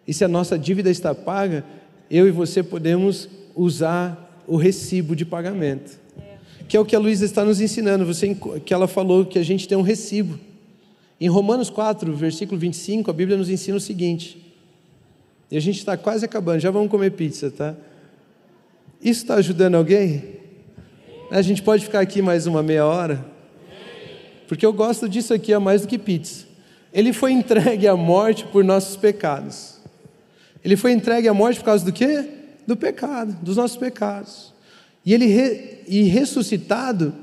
[0.07, 1.65] E se a nossa dívida está paga,
[2.09, 5.99] eu e você podemos usar o recibo de pagamento.
[6.69, 8.33] Que é o que a Luísa está nos ensinando, você,
[8.65, 10.39] que ela falou que a gente tem um recibo.
[11.21, 14.55] Em Romanos 4, versículo 25, a Bíblia nos ensina o seguinte.
[15.51, 17.75] E a gente está quase acabando, já vamos comer pizza, tá?
[19.01, 20.39] Isso está ajudando alguém?
[21.31, 23.25] A gente pode ficar aqui mais uma meia hora?
[24.47, 26.47] Porque eu gosto disso aqui a mais do que pizza.
[26.93, 29.79] Ele foi entregue à morte por nossos pecados.
[30.65, 32.25] Ele foi entregue à morte por causa do quê?
[32.67, 34.53] Do pecado, dos nossos pecados.
[35.05, 37.15] E ele re, e ressuscitado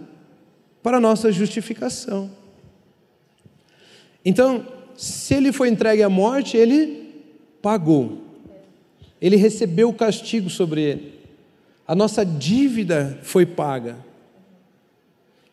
[0.83, 2.29] para a nossa justificação.
[4.25, 4.65] Então,
[4.97, 7.13] se ele foi entregue à morte, ele
[7.61, 8.23] pagou.
[9.21, 11.13] Ele recebeu o castigo sobre ele.
[11.87, 13.97] A nossa dívida foi paga.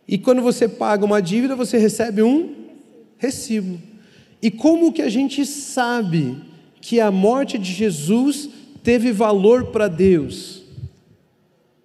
[0.08, 2.54] E quando você paga uma dívida, você recebe um
[3.18, 3.78] recibo.
[4.40, 6.36] E como que a gente sabe
[6.80, 8.48] que a morte de Jesus
[8.82, 10.62] teve valor para Deus?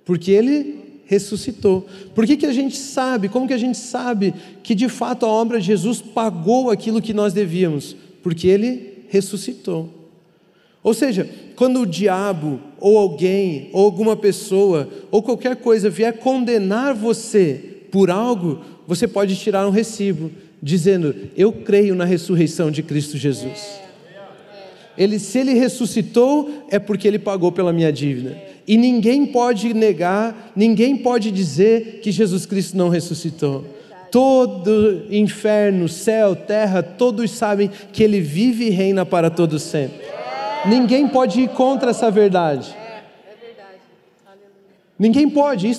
[0.04, 1.88] Porque ele ressuscitou.
[2.14, 3.30] Por que, que a gente sabe?
[3.30, 7.14] Como que a gente sabe que de fato a obra de Jesus pagou aquilo que
[7.14, 7.95] nós devíamos?
[8.22, 9.89] Porque ele ressuscitou.
[10.84, 16.93] Ou seja, quando o diabo, ou alguém, ou alguma pessoa, ou qualquer coisa vier condenar
[16.93, 20.32] você por algo, você pode tirar um recibo,
[20.62, 23.80] dizendo: Eu creio na ressurreição de Cristo Jesus.
[24.97, 28.47] Ele, se ele ressuscitou, é porque ele pagou pela minha dívida.
[28.68, 33.63] E ninguém pode negar, ninguém pode dizer que Jesus Cristo não ressuscitou.
[34.11, 40.05] Todo inferno, céu, terra, todos sabem que ele vive e reina para todos sempre.
[40.65, 42.76] Ninguém pode ir contra essa verdade.
[44.99, 45.70] Ninguém pode,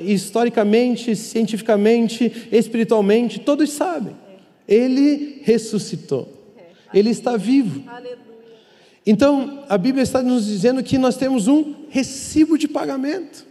[0.00, 4.14] historicamente, cientificamente, espiritualmente, todos sabem.
[4.68, 6.28] Ele ressuscitou.
[6.92, 7.82] Ele está vivo.
[9.06, 13.46] Então, a Bíblia está nos dizendo que nós temos um recibo de pagamento.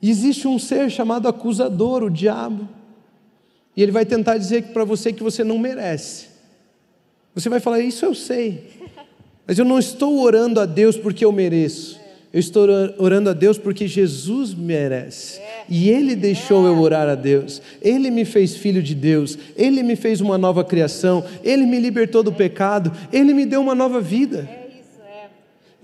[0.00, 2.68] E existe um ser chamado acusador, o diabo.
[3.76, 6.26] E ele vai tentar dizer para você que você não merece.
[7.34, 8.70] Você vai falar, isso eu sei.
[9.46, 12.00] Mas eu não estou orando a Deus porque eu mereço.
[12.32, 12.68] Eu estou
[12.98, 15.40] orando a Deus porque Jesus merece.
[15.68, 17.60] E Ele deixou eu orar a Deus.
[17.80, 19.38] Ele me fez filho de Deus.
[19.56, 21.24] Ele me fez uma nova criação.
[21.42, 22.92] Ele me libertou do pecado.
[23.12, 24.48] Ele me deu uma nova vida.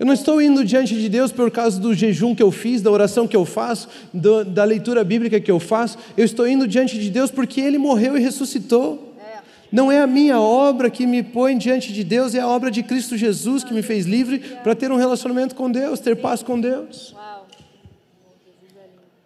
[0.01, 2.89] Eu não estou indo diante de Deus por causa do jejum que eu fiz, da
[2.89, 5.95] oração que eu faço, do, da leitura bíblica que eu faço.
[6.17, 9.11] Eu estou indo diante de Deus porque Ele morreu e ressuscitou.
[9.71, 12.83] Não é a minha obra que me põe diante de Deus, é a obra de
[12.83, 16.59] Cristo Jesus que me fez livre para ter um relacionamento com Deus, ter paz com
[16.59, 17.15] Deus.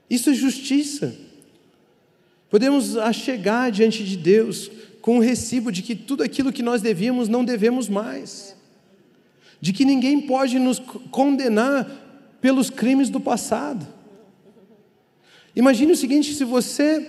[0.09, 1.15] Isso é justiça.
[2.49, 4.69] Podemos achegar diante de Deus
[5.01, 8.55] com o recibo de que tudo aquilo que nós devíamos não devemos mais.
[9.59, 10.79] De que ninguém pode nos
[11.11, 13.87] condenar pelos crimes do passado.
[15.55, 17.05] Imagine o seguinte: se você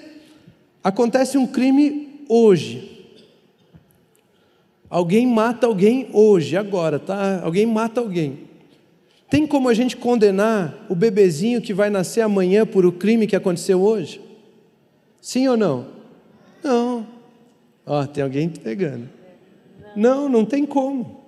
[0.82, 2.96] acontece um crime hoje,
[4.88, 7.42] Alguém mata alguém hoje, agora, tá?
[7.42, 8.46] Alguém mata alguém.
[9.28, 13.34] Tem como a gente condenar o bebezinho que vai nascer amanhã por o crime que
[13.34, 14.20] aconteceu hoje?
[15.20, 15.86] Sim ou não?
[16.62, 17.06] Não.
[17.84, 19.08] Ó, tem alguém pegando.
[19.96, 21.24] Não, não tem como.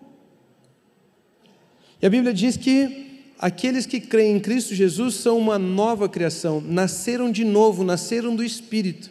[2.01, 6.61] E a Bíblia diz que aqueles que creem em Cristo Jesus são uma nova criação,
[6.61, 9.11] nasceram de novo, nasceram do Espírito.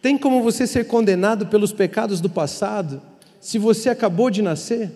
[0.00, 3.02] Tem como você ser condenado pelos pecados do passado
[3.40, 4.90] se você acabou de nascer?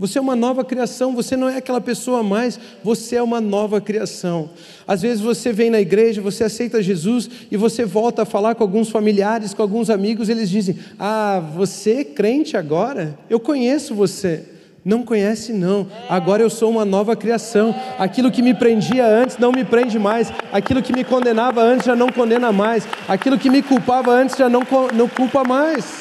[0.00, 3.82] Você é uma nova criação, você não é aquela pessoa mais, você é uma nova
[3.82, 4.48] criação.
[4.88, 8.62] Às vezes você vem na igreja, você aceita Jesus e você volta a falar com
[8.62, 13.18] alguns familiares, com alguns amigos, eles dizem: Ah, você é crente agora?
[13.28, 14.42] Eu conheço você.
[14.82, 15.86] Não conhece, não.
[16.08, 17.74] Agora eu sou uma nova criação.
[17.98, 20.32] Aquilo que me prendia antes não me prende mais.
[20.50, 22.88] Aquilo que me condenava antes já não condena mais.
[23.06, 24.62] Aquilo que me culpava antes já não,
[24.94, 26.00] não culpa mais.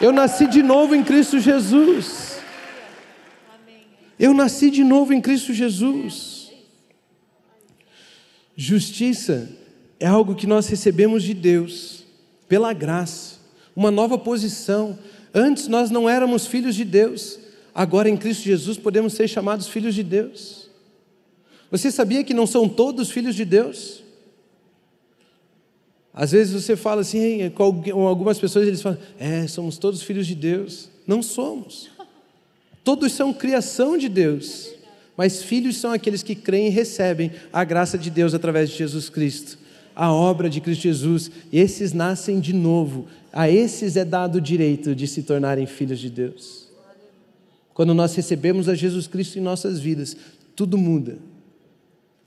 [0.00, 2.31] Eu nasci de novo em Cristo Jesus.
[4.18, 6.50] Eu nasci de novo em Cristo Jesus.
[8.56, 9.48] Justiça
[9.98, 12.04] é algo que nós recebemos de Deus,
[12.48, 13.36] pela graça,
[13.74, 14.98] uma nova posição
[15.34, 17.38] Antes nós não éramos filhos de Deus,
[17.74, 20.68] agora em Cristo Jesus podemos ser chamados filhos de Deus.
[21.70, 24.02] Você sabia que não são todos filhos de Deus?
[26.12, 30.34] Às vezes você fala assim, com algumas pessoas eles falam, é, somos todos filhos de
[30.34, 30.90] Deus.
[31.06, 31.88] Não somos.
[32.84, 34.70] Todos são criação de Deus.
[35.16, 39.08] Mas filhos são aqueles que creem e recebem a graça de Deus através de Jesus
[39.08, 39.58] Cristo,
[39.94, 41.30] a obra de Cristo Jesus.
[41.52, 46.10] Esses nascem de novo a esses é dado o direito de se tornarem filhos de
[46.10, 46.68] Deus.
[47.72, 50.14] Quando nós recebemos a Jesus Cristo em nossas vidas,
[50.54, 51.16] tudo muda.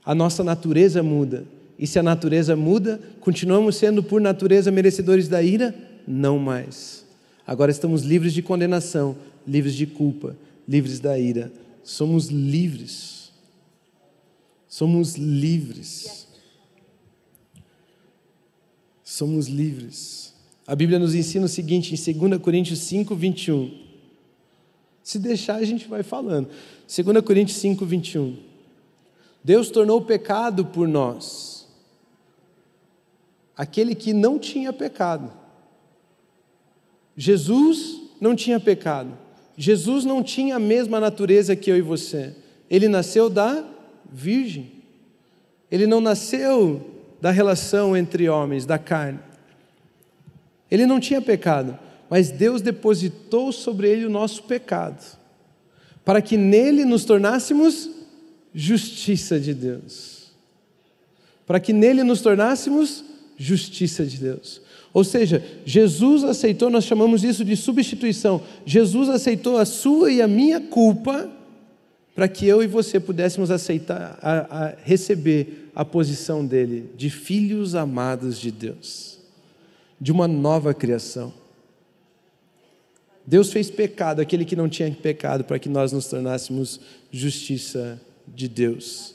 [0.04, 1.44] A nossa natureza muda.
[1.78, 5.74] E se a natureza muda, continuamos sendo por natureza merecedores da ira?
[6.06, 7.05] Não mais.
[7.46, 9.16] Agora estamos livres de condenação,
[9.46, 10.36] livres de culpa,
[10.66, 11.52] livres da ira.
[11.84, 13.30] Somos livres.
[14.66, 16.26] Somos livres.
[19.04, 20.34] Somos livres.
[20.66, 23.86] A Bíblia nos ensina o seguinte em 2 Coríntios 5, 21.
[25.04, 26.48] Se deixar, a gente vai falando.
[26.88, 28.36] 2 Coríntios 5, 21.
[29.44, 31.68] Deus tornou pecado por nós,
[33.56, 35.45] aquele que não tinha pecado.
[37.16, 39.16] Jesus não tinha pecado.
[39.56, 42.34] Jesus não tinha a mesma natureza que eu e você.
[42.68, 43.64] Ele nasceu da
[44.12, 44.72] Virgem.
[45.70, 49.18] Ele não nasceu da relação entre homens, da carne.
[50.70, 51.78] Ele não tinha pecado,
[52.10, 55.16] mas Deus depositou sobre ele o nosso pecado,
[56.04, 57.90] para que nele nos tornássemos
[58.54, 60.32] justiça de Deus.
[61.46, 63.04] Para que nele nos tornássemos
[63.36, 64.60] justiça de Deus.
[64.96, 68.40] Ou seja, Jesus aceitou, nós chamamos isso de substituição.
[68.64, 71.30] Jesus aceitou a sua e a minha culpa
[72.14, 77.74] para que eu e você pudéssemos aceitar, a, a receber a posição dele de filhos
[77.74, 79.18] amados de Deus
[80.00, 81.30] de uma nova criação.
[83.26, 86.80] Deus fez pecado, aquele que não tinha pecado, para que nós nos tornássemos
[87.12, 89.14] justiça de Deus.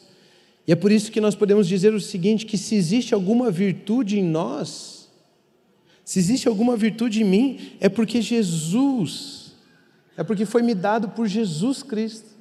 [0.68, 4.20] E é por isso que nós podemos dizer o seguinte: que se existe alguma virtude
[4.20, 5.01] em nós,
[6.04, 9.54] se existe alguma virtude em mim, é porque Jesus,
[10.18, 12.32] é porque foi me dado por Jesus Cristo.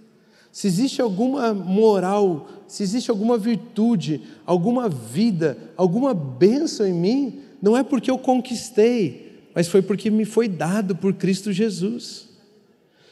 [0.53, 7.77] Se existe alguma moral, se existe alguma virtude, alguma vida, alguma bênção em mim, não
[7.77, 12.29] é porque eu conquistei, mas foi porque me foi dado por Cristo Jesus.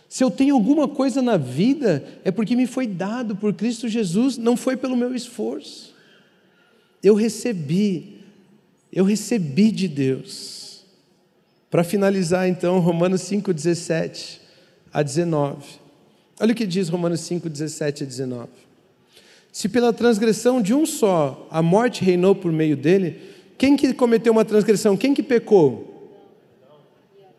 [0.09, 4.39] Se eu tenho alguma coisa na vida, é porque me foi dado por Cristo Jesus,
[4.39, 5.95] não foi pelo meu esforço.
[7.03, 8.18] Eu recebi,
[8.93, 10.85] eu recebi de Deus.
[11.71, 14.41] Para finalizar, então, Romanos 5, 17
[14.93, 15.65] a 19.
[16.41, 18.49] Olha o que diz Romanos 5, 17 a 19.
[19.53, 23.21] Se pela transgressão de um só a morte reinou por meio dele,
[23.59, 24.97] quem que cometeu uma transgressão?
[24.97, 25.89] Quem que pecou?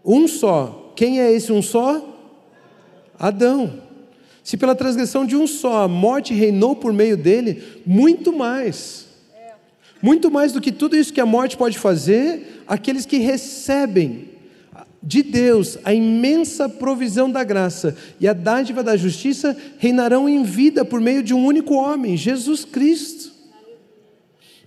[0.03, 0.93] Um só.
[0.95, 2.05] Quem é esse um só?
[3.17, 3.81] Adão.
[4.43, 9.08] Se pela transgressão de um só a morte reinou por meio dele, muito mais.
[10.01, 14.29] Muito mais do que tudo isso que a morte pode fazer, aqueles que recebem
[15.01, 20.83] de Deus a imensa provisão da graça e a dádiva da justiça reinarão em vida
[20.83, 23.31] por meio de um único homem, Jesus Cristo.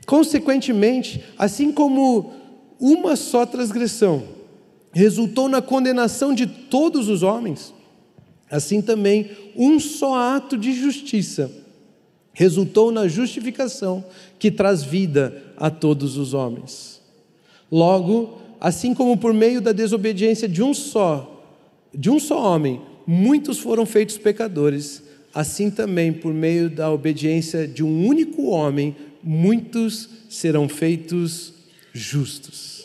[0.07, 2.33] Consequentemente, assim como
[2.81, 4.25] uma só transgressão
[4.93, 7.73] resultou na condenação de todos os homens,
[8.51, 11.62] assim também um só ato de justiça
[12.33, 14.05] resultou na justificação
[14.39, 17.01] que traz vida a todos os homens.
[17.71, 21.45] Logo, assim como por meio da desobediência de um só,
[21.95, 25.03] de um só homem, muitos foram feitos pecadores,
[25.35, 31.53] assim também por meio da obediência de um único homem, muitos serão feitos
[31.93, 32.83] justos.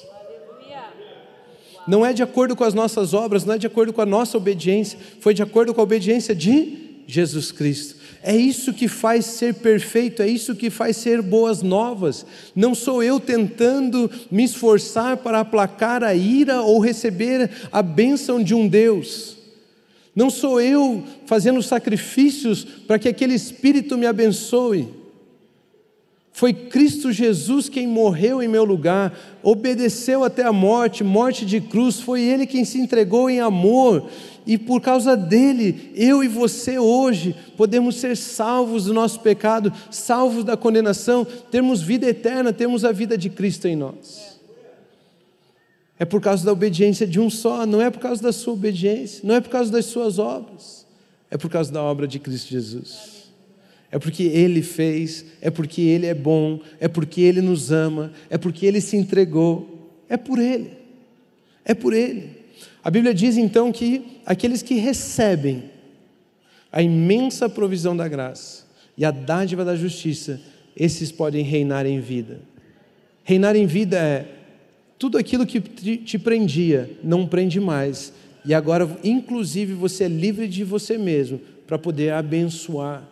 [1.88, 4.38] Não é de acordo com as nossas obras, não é de acordo com a nossa
[4.38, 7.97] obediência, foi de acordo com a obediência de Jesus Cristo.
[8.30, 12.26] É isso que faz ser perfeito, é isso que faz ser boas novas.
[12.54, 18.54] Não sou eu tentando me esforçar para aplacar a ira ou receber a bênção de
[18.54, 19.38] um Deus.
[20.14, 24.90] Não sou eu fazendo sacrifícios para que aquele Espírito me abençoe.
[26.34, 32.02] Foi Cristo Jesus quem morreu em meu lugar, obedeceu até a morte, morte de cruz,
[32.02, 34.10] foi Ele quem se entregou em amor,
[34.48, 40.43] e por causa dele, eu e você hoje podemos ser salvos do nosso pecado, salvos
[40.43, 44.39] da condenação, termos vida eterna, temos a vida de Cristo em nós.
[46.00, 49.22] É por causa da obediência de um só, não é por causa da sua obediência,
[49.24, 50.88] não é por causa das suas obras,
[51.30, 53.18] é por causa da obra de Cristo Jesus
[53.91, 58.38] é porque Ele fez, é porque Ele é bom, é porque Ele nos ama, é
[58.38, 60.72] porque Ele se entregou, é por Ele,
[61.64, 62.37] é por Ele.
[62.88, 65.66] A Bíblia diz então que aqueles que recebem
[66.72, 68.66] a imensa provisão da graça
[68.98, 70.40] e a dádiva da justiça,
[70.74, 72.40] esses podem reinar em vida.
[73.26, 74.26] Reinar em vida é
[74.98, 78.14] tudo aquilo que te prendia, não prende mais,
[78.46, 83.06] e agora, inclusive, você é livre de você mesmo para poder abençoar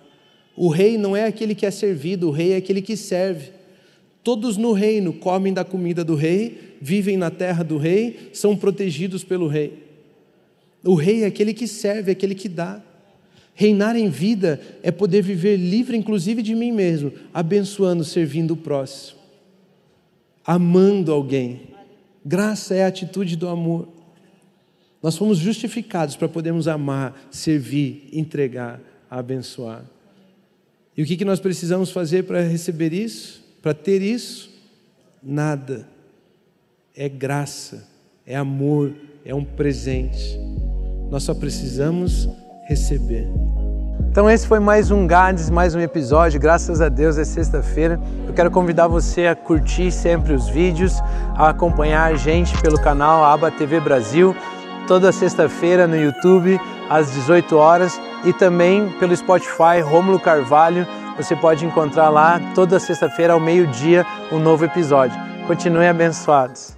[0.55, 3.51] o rei não é aquele que é servido, o rei é aquele que serve.
[4.23, 9.23] Todos no reino comem da comida do rei, vivem na terra do rei, são protegidos
[9.23, 9.83] pelo rei.
[10.83, 12.81] O rei é aquele que serve, é aquele que dá.
[13.53, 19.19] Reinar em vida é poder viver livre, inclusive de mim mesmo, abençoando, servindo o próximo,
[20.45, 21.61] amando alguém.
[22.23, 23.87] Graça é a atitude do amor.
[25.01, 29.85] Nós fomos justificados para podermos amar, servir, entregar, abençoar.
[30.97, 33.43] E o que, nós precisamos fazer para receber isso?
[33.61, 34.49] Para ter isso?
[35.21, 35.87] Nada.
[36.97, 37.83] É graça,
[38.25, 38.93] é amor,
[39.25, 40.39] é um presente.
[41.11, 42.29] Nós só precisamos
[42.69, 43.27] receber.
[44.09, 46.39] Então esse foi mais um Gades, mais um episódio.
[46.39, 47.99] Graças a Deus é sexta-feira.
[48.25, 50.93] Eu quero convidar você a curtir sempre os vídeos,
[51.35, 54.33] a acompanhar a gente pelo canal Aba TV Brasil,
[54.87, 56.57] toda sexta-feira no YouTube
[56.89, 60.87] às 18 horas e também pelo Spotify Rômulo Carvalho.
[61.17, 65.19] Você pode encontrar lá toda sexta-feira ao meio-dia um novo episódio.
[65.45, 66.74] Continuem abençoados.